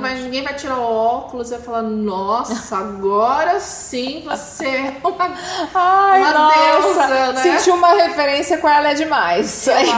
Vai, 0.01 0.15
ninguém 0.15 0.45
vai 0.45 0.55
tirar 0.55 0.79
o 0.79 0.83
óculos 0.83 1.49
e 1.49 1.55
vai 1.55 1.63
falar, 1.63 1.83
nossa, 1.83 2.77
agora 2.77 3.59
sim 3.59 4.23
você 4.25 4.67
é 4.67 4.97
uma, 5.03 5.35
Ai, 5.75 6.21
uma 6.21 6.33
nossa, 6.33 7.07
deusa, 7.07 7.33
né? 7.33 7.43
Sentiu 7.43 7.75
uma 7.75 7.89
referência 7.89 8.59
com 8.59 8.69
ela 8.69 8.91
é 8.91 8.95
demais. 8.95 9.67
Eu 9.67 9.75
acho, 9.75 9.91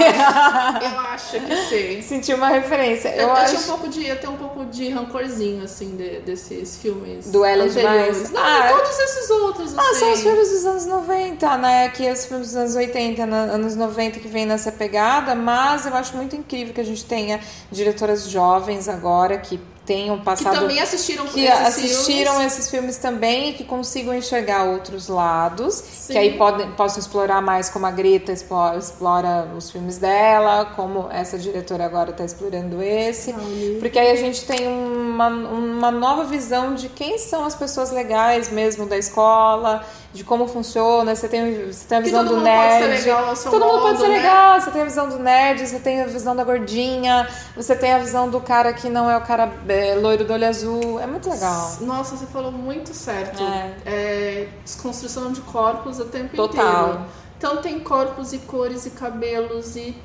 eu 0.82 1.00
acho 1.40 1.40
que 1.40 1.56
sim. 1.68 2.02
Sentiu 2.02 2.36
uma 2.38 2.48
referência. 2.48 3.10
Eu, 3.10 3.28
eu, 3.28 3.32
acho... 3.32 3.54
eu 3.56 3.60
um 3.60 3.64
pouco 3.64 3.88
de, 3.88 4.06
eu 4.06 4.18
tenho 4.18 4.32
um 4.32 4.38
pouco 4.38 4.59
de 4.70 4.88
rancorzinho, 4.88 5.62
assim, 5.64 5.96
de, 5.96 6.20
desses 6.20 6.76
filmes 6.78 7.30
Do 7.30 7.44
é 7.44 7.56
demais? 7.68 8.30
Não, 8.30 8.40
ah, 8.40 8.68
todos 8.72 8.98
esses 8.98 9.30
outros, 9.30 9.76
Ah, 9.76 9.82
assim. 9.90 9.98
são 10.00 10.12
os 10.12 10.20
filmes 10.22 10.50
dos 10.50 10.64
anos 10.64 10.86
90, 10.86 11.56
né? 11.58 11.84
Aqui 11.86 12.10
os 12.10 12.24
filmes 12.24 12.48
dos 12.48 12.56
anos 12.56 12.74
80, 12.74 13.22
anos 13.24 13.76
90 13.76 14.20
que 14.20 14.28
vem 14.28 14.46
nessa 14.46 14.70
pegada, 14.72 15.34
mas 15.34 15.86
eu 15.86 15.94
acho 15.94 16.16
muito 16.16 16.34
incrível 16.36 16.72
que 16.72 16.80
a 16.80 16.84
gente 16.84 17.04
tenha 17.04 17.40
diretoras 17.70 18.28
jovens 18.28 18.88
agora 18.88 19.36
que 19.38 19.60
tenham 19.90 20.20
passado. 20.20 20.54
Que 20.54 20.60
também 20.60 20.80
assistiram 20.80 21.26
Que 21.26 21.44
esses 21.46 21.66
assistiram 21.66 22.34
filmes. 22.34 22.52
esses 22.52 22.70
filmes 22.70 22.96
também 22.96 23.50
e 23.50 23.54
que 23.54 23.64
consigam 23.64 24.14
enxergar 24.14 24.62
outros 24.62 25.08
lados. 25.08 25.74
Sim. 25.74 26.12
Que 26.12 26.18
aí 26.18 26.38
podem, 26.38 26.70
possam 26.72 27.00
explorar 27.00 27.42
mais, 27.42 27.68
como 27.68 27.86
a 27.86 27.90
Greta 27.90 28.30
explora, 28.30 28.78
explora 28.78 29.48
os 29.56 29.68
filmes 29.68 29.98
dela, 29.98 30.66
como 30.76 31.08
essa 31.10 31.36
diretora 31.36 31.84
agora 31.84 32.10
está 32.10 32.24
explorando 32.24 32.80
esse. 32.80 33.34
Porque 33.80 33.98
aí 33.98 34.12
a 34.12 34.16
gente 34.16 34.44
tem 34.44 34.68
uma, 34.68 35.26
uma 35.26 35.90
nova 35.90 36.22
visão 36.22 36.76
de 36.76 36.88
quem 36.88 37.18
são 37.18 37.44
as 37.44 37.56
pessoas 37.56 37.90
legais 37.90 38.48
mesmo 38.48 38.86
da 38.86 38.96
escola 38.96 39.84
de 40.12 40.24
como 40.24 40.48
funciona, 40.48 41.14
você 41.14 41.28
tem, 41.28 41.66
você 41.72 41.86
tem 41.86 41.98
a 41.98 42.00
visão 42.00 42.24
do 42.24 42.40
nerd. 42.40 42.84
legal 42.84 43.34
todo 43.36 43.64
mundo 43.64 43.80
pode 43.82 43.98
ser 43.98 44.08
né? 44.08 44.16
legal, 44.16 44.60
você 44.60 44.70
tem 44.72 44.82
a 44.82 44.84
visão 44.84 45.08
do 45.08 45.18
nerd, 45.20 45.66
você 45.66 45.78
tem 45.78 46.00
a 46.00 46.06
visão 46.06 46.34
da 46.34 46.42
gordinha, 46.42 47.28
você 47.54 47.76
tem 47.76 47.92
a 47.92 47.98
visão 47.98 48.28
do 48.28 48.40
cara 48.40 48.72
que 48.72 48.88
não 48.88 49.08
é 49.08 49.16
o 49.16 49.20
cara 49.20 49.52
é, 49.68 49.94
loiro 49.94 50.24
do 50.24 50.32
olho 50.32 50.48
azul. 50.48 50.98
É 50.98 51.06
muito 51.06 51.30
legal. 51.30 51.76
Nossa, 51.82 52.16
você 52.16 52.26
falou 52.26 52.50
muito 52.50 52.92
certo. 52.92 53.40
É. 53.40 53.72
É, 53.86 54.48
desconstrução 54.64 55.30
de 55.30 55.40
corpos 55.42 56.00
o 56.00 56.06
tempo 56.06 56.34
Total. 56.34 56.88
inteiro. 56.88 57.04
Então 57.38 57.56
tem 57.58 57.78
corpos 57.78 58.32
e 58.32 58.38
cores 58.38 58.86
e 58.86 58.90
cabelos 58.90 59.76
e 59.76 59.96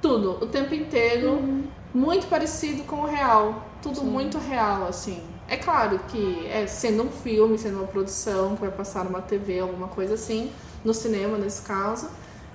tudo 0.00 0.38
o 0.42 0.46
tempo 0.46 0.74
inteiro. 0.74 1.32
Uhum. 1.32 1.64
Muito 1.92 2.26
parecido 2.26 2.84
com 2.84 3.02
o 3.02 3.06
real. 3.06 3.66
Tudo 3.82 4.02
muito 4.02 4.38
real, 4.38 4.86
assim. 4.88 5.22
É 5.52 5.58
claro 5.58 6.00
que 6.08 6.46
é 6.46 6.66
sendo 6.66 7.02
um 7.02 7.10
filme, 7.10 7.58
sendo 7.58 7.76
uma 7.80 7.86
produção 7.86 8.54
que 8.54 8.62
vai 8.62 8.70
passar 8.70 9.04
numa 9.04 9.20
TV, 9.20 9.60
alguma 9.60 9.86
coisa 9.86 10.14
assim, 10.14 10.50
no 10.82 10.94
cinema 10.94 11.36
nesse 11.36 11.60
caso, 11.60 12.08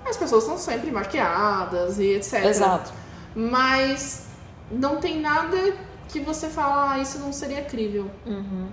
as 0.03 0.17
pessoas 0.17 0.41
estão 0.45 0.57
sempre 0.57 0.89
maquiadas 0.89 1.99
e 1.99 2.15
etc. 2.15 2.43
Exato. 2.45 2.91
Mas 3.35 4.25
não 4.71 4.95
tem 4.97 5.21
nada 5.21 5.75
que 6.09 6.19
você 6.21 6.49
fala, 6.49 6.93
ah, 6.93 6.99
isso 6.99 7.19
não 7.19 7.31
seria 7.31 7.61
crível. 7.61 8.09
Uhum. 8.25 8.67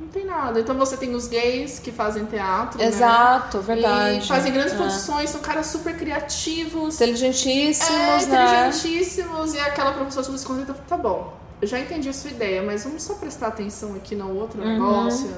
Não 0.00 0.08
tem 0.08 0.24
nada. 0.24 0.58
Então 0.58 0.74
você 0.78 0.96
tem 0.96 1.14
os 1.14 1.28
gays 1.28 1.78
que 1.78 1.92
fazem 1.92 2.24
teatro, 2.24 2.78
né? 2.78 2.86
Exato, 2.86 3.60
verdade. 3.60 4.24
E 4.24 4.26
fazem 4.26 4.54
grandes 4.54 4.72
É. 4.72 4.76
produções, 4.76 5.28
são 5.28 5.42
caras 5.42 5.66
super 5.66 5.98
criativos. 5.98 6.94
Inteligentíssimos, 6.94 8.24
é, 8.24 8.26
né? 8.26 8.68
inteligentíssimos. 8.68 9.52
E 9.52 9.60
aquela 9.60 9.92
professora 9.92 10.24
sobre 10.24 10.38
desconto, 10.38 10.74
tá 10.88 10.96
bom, 10.96 11.34
eu 11.60 11.66
já 11.68 11.78
entendi 11.78 12.08
a 12.08 12.12
sua 12.12 12.30
ideia, 12.30 12.62
mas 12.62 12.84
vamos 12.84 13.02
só 13.02 13.14
prestar 13.14 13.48
atenção 13.48 13.94
aqui 13.94 14.14
no 14.14 14.34
outro 14.36 14.60
Uhum. 14.62 14.72
negócio. 14.72 15.30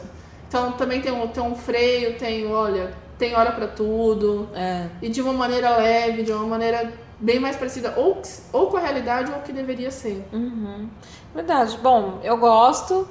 Então 0.49 0.73
também 0.73 1.01
tem 1.01 1.13
um, 1.13 1.27
tem 1.29 1.43
um 1.43 1.55
freio, 1.55 2.17
tem, 2.19 2.47
olha, 2.47 2.93
tem 3.19 3.35
hora 3.35 3.53
pra 3.53 3.67
tudo. 3.69 4.49
É. 4.55 4.87
E 5.03 5.09
de 5.09 5.21
uma 5.21 5.33
maneira 5.33 5.77
leve, 5.77 6.23
de 6.23 6.33
uma 6.33 6.47
maneira 6.47 6.93
bem 7.21 7.39
mais 7.39 7.57
parecida, 7.57 7.95
ou, 7.97 8.23
ou 8.53 8.67
com 8.69 8.77
a 8.77 8.81
realidade, 8.81 9.31
ou 9.33 9.39
o 9.39 9.43
que 9.43 9.53
deveria 9.53 9.91
ser. 9.91 10.25
Uhum. 10.33 10.89
Verdade. 11.35 11.79
Bom, 11.83 12.21
eu 12.25 12.37
gosto. 12.39 13.07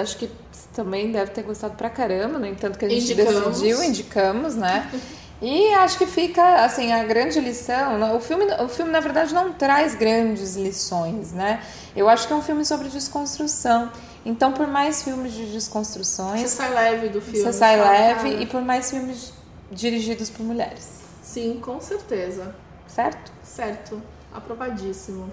Acho 0.00 0.16
que 0.18 0.30
também 0.74 1.10
deve 1.10 1.30
ter 1.30 1.42
gostado 1.42 1.74
pra 1.74 1.88
caramba, 1.88 2.38
no 2.38 2.46
entanto 2.46 2.78
que 2.78 2.84
a 2.84 2.88
gente 2.88 3.12
Indicamos. 3.12 3.44
decidiu, 3.60 3.82
indicamos, 3.82 4.54
né? 4.56 4.90
E 5.42 5.72
acho 5.74 5.96
que 5.96 6.06
fica, 6.06 6.64
assim, 6.64 6.92
a 6.92 7.02
grande 7.04 7.40
lição. 7.40 7.98
né? 7.98 8.12
O 8.12 8.20
filme, 8.20 8.44
o 8.62 8.68
filme, 8.68 8.92
na 8.92 9.00
verdade, 9.00 9.34
não 9.34 9.52
traz 9.52 9.94
grandes 9.94 10.54
lições, 10.54 11.32
né? 11.32 11.62
Eu 11.96 12.08
acho 12.08 12.26
que 12.26 12.32
é 12.32 12.36
um 12.36 12.42
filme 12.42 12.64
sobre 12.64 12.88
desconstrução. 12.88 13.90
Então, 14.24 14.52
por 14.52 14.66
mais 14.66 15.02
filmes 15.02 15.32
de 15.32 15.46
Você 15.46 15.52
desconstruções, 15.52 16.50
sai 16.50 16.74
leve 16.74 17.08
do 17.08 17.22
filme. 17.22 17.38
você 17.40 17.52
sai 17.54 17.80
leve 17.80 18.30
cara? 18.32 18.42
e 18.42 18.46
por 18.46 18.60
mais 18.60 18.90
filmes 18.90 19.32
dirigidos 19.72 20.28
por 20.28 20.44
mulheres. 20.44 21.00
Sim, 21.22 21.58
com 21.60 21.80
certeza. 21.80 22.54
Certo? 22.86 23.32
Certo. 23.42 24.02
Aprovadíssimo. 24.34 25.30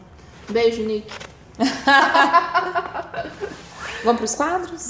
Beijo, 0.50 0.84
Nick. 0.84 1.12
Vamos 4.06 4.20
pros 4.20 4.36
quadros? 4.36 4.88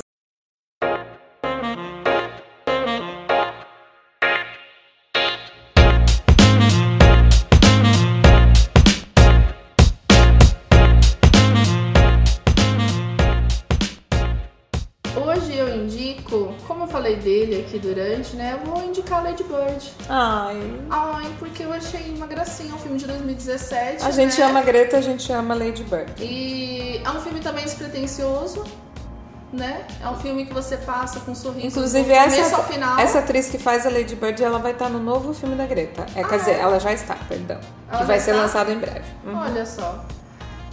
Dele 17.28 17.66
aqui 17.68 17.78
durante, 17.78 18.38
né? 18.38 18.58
Eu 18.58 18.66
vou 18.66 18.82
indicar 18.86 19.22
Lady 19.22 19.44
Bird. 19.44 19.94
Ai. 20.08 20.80
Ai, 20.90 21.36
porque 21.38 21.64
eu 21.64 21.74
achei 21.74 22.14
uma 22.16 22.26
gracinha, 22.26 22.74
um 22.74 22.78
filme 22.78 22.98
de 22.98 23.06
2017. 23.06 24.06
A 24.06 24.12
gente 24.12 24.40
né? 24.40 24.46
ama 24.46 24.62
Greta, 24.62 24.98
a 24.98 25.02
gente 25.02 25.30
ama 25.34 25.54
Lady 25.54 25.84
Bird. 25.84 26.14
E 26.24 27.02
é 27.04 27.10
um 27.10 27.20
filme 27.20 27.42
também 27.42 27.66
despretensioso, 27.66 28.64
né? 29.52 29.86
É 30.02 30.08
um 30.08 30.16
filme 30.16 30.46
que 30.46 30.54
você 30.54 30.78
passa 30.78 31.20
com 31.20 31.32
um 31.32 31.36
sorriso 31.36 31.68
Inclusive, 31.68 32.10
essa, 32.14 32.66
essa 33.00 33.20
atriz 33.20 33.50
que 33.50 33.58
faz 33.58 33.86
a 33.86 33.90
Lady 33.90 34.16
Bird, 34.16 34.42
ela 34.42 34.60
vai 34.60 34.72
estar 34.72 34.90
no 34.90 35.00
novo 35.00 35.34
filme 35.34 35.56
da 35.56 35.66
Greta. 35.66 36.06
É, 36.16 36.24
quer 36.24 36.36
Ah, 36.36 36.38
dizer, 36.38 36.52
é? 36.52 36.60
ela 36.60 36.80
já 36.80 36.94
está, 36.94 37.16
perdão. 37.28 37.60
Ela 37.90 38.00
que 38.00 38.06
vai 38.06 38.20
ser 38.22 38.34
lançado 38.34 38.72
em 38.72 38.78
breve. 38.80 39.06
Uhum. 39.26 39.38
Olha 39.38 39.66
só. 39.66 40.06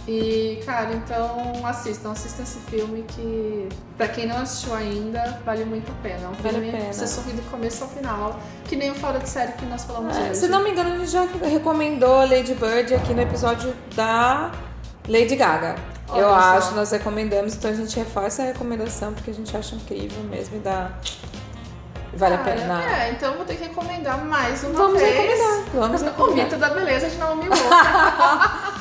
E, 0.07 0.61
cara, 0.65 0.93
então 0.93 1.65
assistam, 1.65 2.11
assistam 2.11 2.43
esse 2.43 2.59
filme 2.69 3.03
que, 3.07 3.67
pra 3.97 4.07
quem 4.07 4.27
não 4.27 4.37
assistiu 4.37 4.75
ainda, 4.75 5.39
vale 5.43 5.65
muito 5.65 5.91
a 5.91 5.95
pena. 6.03 6.25
É 6.25 6.27
um 6.27 6.33
Vale 6.33 6.49
filme 6.57 6.71
pena. 6.71 6.85
que 6.89 6.95
você 6.95 7.07
sorri 7.07 7.31
do 7.33 7.41
começo 7.49 7.83
ao 7.83 7.89
final, 7.89 8.39
que 8.65 8.75
nem 8.75 8.91
o 8.91 8.95
Fora 8.95 9.17
de 9.17 9.27
Série 9.27 9.53
que 9.53 9.65
nós 9.65 9.83
falamos 9.83 10.15
É, 10.15 10.21
hoje. 10.29 10.35
se 10.35 10.47
não 10.47 10.63
me 10.63 10.69
engano, 10.71 10.93
a 10.93 10.97
gente 10.99 11.09
já 11.09 11.25
recomendou 11.43 12.19
Lady 12.19 12.53
Bird 12.53 12.93
aqui 12.93 13.15
no 13.15 13.21
episódio 13.23 13.75
da 13.95 14.51
Lady 15.09 15.35
Gaga. 15.35 15.75
Olha 16.07 16.21
Eu 16.21 16.29
só. 16.29 16.35
acho, 16.35 16.75
nós 16.75 16.91
recomendamos, 16.91 17.55
então 17.55 17.71
a 17.71 17.73
gente 17.73 17.95
reforça 17.97 18.43
a 18.43 18.45
recomendação 18.45 19.11
porque 19.11 19.31
a 19.31 19.33
gente 19.33 19.57
acha 19.57 19.73
incrível 19.75 20.23
mesmo 20.25 20.57
e 20.57 20.59
dá. 20.59 20.91
Vale 22.13 22.35
a 22.35 22.37
pena. 22.37 22.81
É, 22.81 23.11
então 23.11 23.33
vou 23.35 23.43
ter 23.43 23.55
que 23.57 23.63
recomendar 23.63 24.23
mais 24.23 24.63
uma 24.63 24.71
Vamos 24.73 25.01
vez. 25.01 25.13
recomendar. 25.15 25.63
Vamos 25.73 26.01
O 26.03 26.05
recomendar. 26.05 26.45
mito 26.45 26.55
da 26.57 26.69
beleza 26.69 27.09
de 27.09 27.17
Naomi 27.17 27.49
Wolf. 27.49 27.59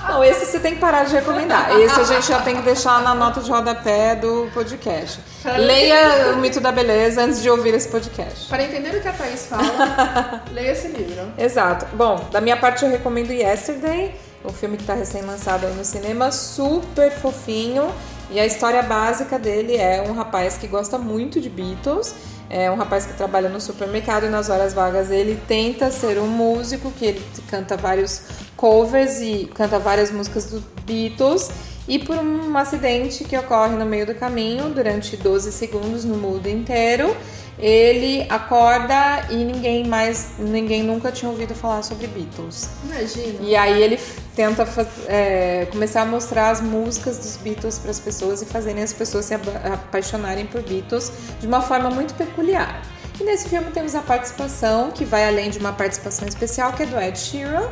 Não, 0.08 0.22
esse 0.22 0.46
você 0.46 0.60
tem 0.60 0.74
que 0.74 0.80
parar 0.80 1.04
de 1.04 1.14
recomendar. 1.14 1.78
Esse 1.80 2.00
a 2.00 2.04
gente 2.04 2.26
já 2.26 2.40
tem 2.42 2.56
que 2.56 2.62
deixar 2.62 3.02
na 3.02 3.14
nota 3.14 3.40
de 3.40 3.50
rodapé 3.50 4.14
do 4.14 4.48
podcast. 4.52 5.20
Pra 5.42 5.56
Leia 5.56 6.32
o 6.34 6.36
mito 6.36 6.60
da 6.60 6.70
beleza 6.70 7.22
antes 7.22 7.42
de 7.42 7.48
ouvir 7.48 7.74
esse 7.74 7.88
podcast. 7.88 8.48
Para 8.48 8.64
entender 8.64 8.96
o 8.96 9.00
que 9.00 9.08
a 9.08 9.12
Thaís 9.12 9.46
fala, 9.46 10.42
leia 10.52 10.72
esse 10.72 10.88
livro. 10.88 11.32
Exato. 11.38 11.86
Bom, 11.94 12.28
da 12.30 12.40
minha 12.40 12.56
parte 12.56 12.84
eu 12.84 12.90
recomendo 12.90 13.32
Yesterday, 13.32 14.14
o 14.44 14.52
filme 14.52 14.76
que 14.76 14.82
está 14.82 14.94
recém-lançado 14.94 15.66
aí 15.66 15.74
no 15.74 15.84
cinema, 15.84 16.30
super 16.30 17.10
fofinho. 17.10 17.92
E 18.30 18.40
a 18.40 18.46
história 18.46 18.82
básica 18.82 19.38
dele 19.38 19.76
é 19.76 20.02
um 20.06 20.12
rapaz 20.12 20.56
que 20.56 20.66
gosta 20.66 20.98
muito 20.98 21.40
de 21.40 21.48
Beatles. 21.48 22.14
É 22.50 22.70
um 22.70 22.76
rapaz 22.76 23.06
que 23.06 23.14
trabalha 23.14 23.48
no 23.48 23.60
supermercado 23.60 24.26
e 24.26 24.28
nas 24.28 24.48
horas 24.48 24.72
vagas 24.72 25.10
ele 25.10 25.40
tenta 25.48 25.90
ser 25.90 26.18
um 26.18 26.26
músico, 26.26 26.90
que 26.92 27.06
ele 27.06 27.26
canta 27.50 27.76
vários 27.76 28.22
covers 28.64 29.20
e 29.20 29.50
canta 29.54 29.78
várias 29.78 30.10
músicas 30.10 30.46
dos 30.46 30.62
Beatles. 30.86 31.50
E 31.86 31.98
por 31.98 32.16
um 32.16 32.56
acidente 32.56 33.22
que 33.22 33.36
ocorre 33.36 33.76
no 33.76 33.84
meio 33.84 34.06
do 34.06 34.14
caminho, 34.14 34.70
durante 34.70 35.18
12 35.18 35.52
segundos 35.52 36.02
no 36.02 36.16
mundo 36.16 36.46
inteiro, 36.48 37.14
ele 37.58 38.26
acorda 38.30 39.26
e 39.28 39.36
ninguém 39.36 39.86
mais, 39.86 40.30
ninguém 40.38 40.82
nunca 40.82 41.12
tinha 41.12 41.30
ouvido 41.30 41.54
falar 41.54 41.82
sobre 41.82 42.06
Beatles. 42.06 42.70
Imagina. 42.84 43.38
E 43.42 43.54
aí 43.54 43.82
ele 43.82 44.00
tenta 44.34 44.66
é, 45.08 45.68
começar 45.70 46.00
a 46.00 46.06
mostrar 46.06 46.48
as 46.48 46.62
músicas 46.62 47.18
dos 47.18 47.36
Beatles 47.36 47.78
para 47.78 47.90
as 47.90 48.00
pessoas 48.00 48.40
e 48.40 48.46
fazerem 48.46 48.82
as 48.82 48.94
pessoas 48.94 49.26
se 49.26 49.34
apaixonarem 49.34 50.46
por 50.46 50.62
Beatles 50.62 51.12
de 51.38 51.46
uma 51.46 51.60
forma 51.60 51.90
muito 51.90 52.14
peculiar. 52.14 52.80
E 53.20 53.24
nesse 53.24 53.46
filme 53.46 53.70
temos 53.72 53.94
a 53.94 54.00
participação, 54.00 54.90
que 54.90 55.04
vai 55.04 55.28
além 55.28 55.50
de 55.50 55.58
uma 55.58 55.74
participação 55.74 56.26
especial, 56.26 56.72
que 56.72 56.82
é 56.82 56.86
do 56.86 56.98
Ed 56.98 57.18
Sheeran. 57.18 57.68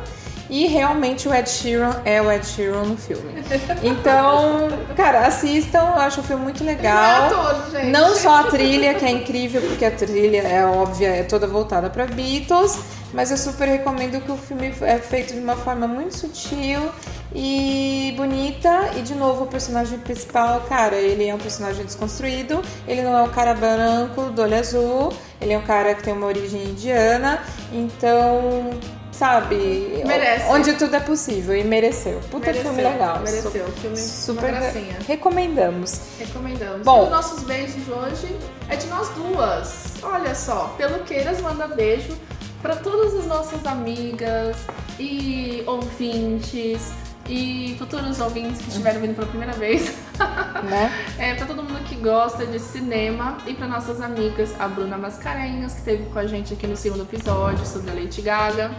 E 0.53 0.67
realmente 0.67 1.27
o 1.27 1.33
Ed 1.33 1.49
Sheeran 1.49 1.99
é 2.05 2.21
o 2.21 2.31
Ed 2.31 2.45
Sheeran 2.45 2.83
no 2.83 2.95
filme. 2.95 3.43
Então, 3.81 4.69
cara, 4.95 5.25
assistam, 5.25 5.79
eu 5.79 5.95
acho 5.95 6.21
o 6.21 6.23
filme 6.23 6.43
muito 6.43 6.63
legal. 6.63 7.21
Não, 7.21 7.25
é 7.25 7.53
todo, 7.53 7.71
gente. 7.71 7.87
Não 7.87 8.15
só 8.15 8.41
a 8.41 8.43
trilha, 8.43 8.93
que 8.93 9.03
é 9.03 9.09
incrível, 9.09 9.63
porque 9.63 9.83
a 9.83 9.89
trilha 9.89 10.43
é 10.47 10.63
óbvia, 10.63 11.07
é 11.07 11.23
toda 11.23 11.47
voltada 11.47 11.89
para 11.89 12.05
Beatles, 12.05 12.77
mas 13.11 13.31
eu 13.31 13.37
super 13.37 13.67
recomendo 13.67 14.21
que 14.21 14.31
o 14.31 14.37
filme 14.37 14.71
é 14.81 14.99
feito 14.99 15.33
de 15.33 15.39
uma 15.39 15.55
forma 15.55 15.87
muito 15.87 16.15
sutil 16.15 16.87
e 17.33 18.13
bonita. 18.15 18.91
E 18.95 19.01
de 19.01 19.15
novo, 19.15 19.45
o 19.45 19.47
personagem 19.47 19.97
principal, 19.97 20.61
cara, 20.69 20.97
ele 20.97 21.27
é 21.27 21.33
um 21.33 21.39
personagem 21.39 21.83
desconstruído. 21.83 22.61
Ele 22.87 23.01
não 23.01 23.17
é 23.17 23.23
um 23.23 23.29
cara 23.29 23.55
branco, 23.55 24.29
do 24.29 24.43
olho 24.43 24.59
azul. 24.59 25.11
Ele 25.41 25.53
é 25.53 25.57
um 25.57 25.63
cara 25.63 25.95
que 25.95 26.03
tem 26.03 26.13
uma 26.13 26.27
origem 26.27 26.63
indiana. 26.63 27.41
Então, 27.71 28.69
sabe? 29.13 30.03
Merece. 30.05 30.45
Onde 30.49 30.73
tudo 30.73 30.95
é 30.95 30.99
possível 30.99 31.55
e 31.55 31.63
mereceu. 31.63 32.19
Puta 32.31 32.47
mereceu, 32.47 32.73
filme 32.73 32.83
legal. 32.83 33.19
Mereceu. 33.19 33.65
Filme 33.81 33.97
super 33.97 34.51
gracinha. 34.51 34.97
recomendamos. 35.07 36.01
Recomendamos. 36.19 36.83
Bom. 36.83 36.99
Bom, 36.99 37.05
os 37.05 37.11
nossos 37.11 37.43
beijos 37.43 37.87
hoje 37.87 38.35
é 38.69 38.75
de 38.75 38.87
nós 38.87 39.09
duas. 39.09 39.93
Olha 40.01 40.35
só, 40.35 40.73
pelo 40.77 41.03
Queiras 41.03 41.39
manda 41.41 41.67
beijo 41.67 42.17
para 42.61 42.75
todas 42.75 43.13
as 43.15 43.25
nossas 43.25 43.65
amigas 43.65 44.57
e 44.99 45.63
ouvintes 45.65 46.91
e 47.27 47.75
futuros 47.77 48.19
ouvintes 48.19 48.61
que 48.61 48.69
estiveram 48.69 49.01
vindo 49.01 49.15
pela 49.15 49.27
primeira 49.27 49.53
vez. 49.53 49.93
Né? 50.63 50.89
É, 51.17 51.33
pra 51.35 51.45
todo 51.45 51.61
mundo 51.61 51.83
que 51.83 51.95
gosta 51.95 52.45
de 52.45 52.57
cinema 52.57 53.37
e 53.45 53.53
para 53.53 53.67
nossas 53.67 53.99
amigas, 53.99 54.53
a 54.57 54.65
Bruna 54.65 54.97
Mascarenhas, 54.97 55.73
que 55.73 55.79
esteve 55.79 56.05
com 56.05 56.19
a 56.19 56.25
gente 56.25 56.53
aqui 56.53 56.65
no 56.65 56.77
segundo 56.77 57.01
episódio 57.01 57.65
sobre 57.65 57.91
a 57.91 57.93
Lady 57.93 58.21
Gaga. 58.21 58.71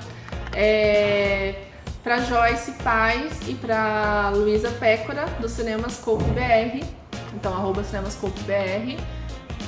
É, 0.54 1.54
pra 2.02 2.20
Joyce 2.20 2.72
Paz 2.82 3.32
e 3.48 3.54
pra 3.54 4.30
Luísa 4.34 4.70
Pécora, 4.70 5.26
do 5.40 5.48
Cinemascope 5.48 6.24
BR. 6.30 6.84
Então, 7.34 7.52
arroba 7.52 7.82
Cinemascope 7.82 8.40
BR. 8.42 9.00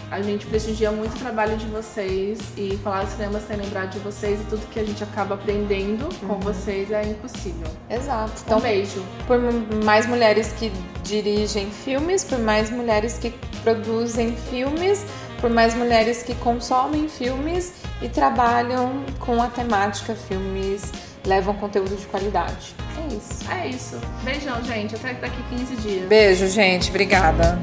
A 0.08 0.22
gente 0.22 0.46
prestigia 0.46 0.92
muito 0.92 1.16
o 1.16 1.18
trabalho 1.18 1.56
de 1.56 1.66
vocês 1.66 2.38
e 2.56 2.78
falar 2.84 3.02
de 3.04 3.10
cinema 3.10 3.40
sem 3.40 3.56
lembrar 3.56 3.86
de 3.86 3.98
vocês 3.98 4.40
e 4.40 4.44
tudo 4.44 4.64
que 4.70 4.78
a 4.78 4.84
gente 4.84 5.02
acaba 5.02 5.34
aprendendo 5.34 6.08
com 6.24 6.38
vocês 6.38 6.92
é 6.92 7.02
impossível. 7.02 7.66
Exato. 7.90 8.30
Um 8.30 8.44
Então, 8.46 8.60
beijo. 8.60 9.02
por 9.26 9.40
mais 9.84 10.06
mulheres 10.06 10.52
que 10.52 10.70
dirigem 11.02 11.72
filmes, 11.72 12.22
por 12.22 12.38
mais 12.38 12.70
mulheres 12.70 13.18
que 13.18 13.30
produzem 13.64 14.36
filmes, 14.48 15.04
por 15.46 15.52
mais 15.52 15.76
mulheres 15.76 16.24
que 16.24 16.34
consomem 16.34 17.08
filmes 17.08 17.72
e 18.02 18.08
trabalham 18.08 19.04
com 19.20 19.40
a 19.40 19.46
temática 19.46 20.12
filmes, 20.16 20.90
levam 21.24 21.54
conteúdo 21.54 21.94
de 21.94 22.04
qualidade. 22.06 22.74
É 22.98 23.14
isso. 23.14 23.52
É 23.52 23.68
isso. 23.68 24.00
Beijão, 24.24 24.60
gente. 24.64 24.96
Até 24.96 25.14
daqui 25.14 25.40
15 25.50 25.76
dias. 25.76 26.08
Beijo, 26.08 26.48
gente. 26.48 26.90
Obrigada. 26.90 27.56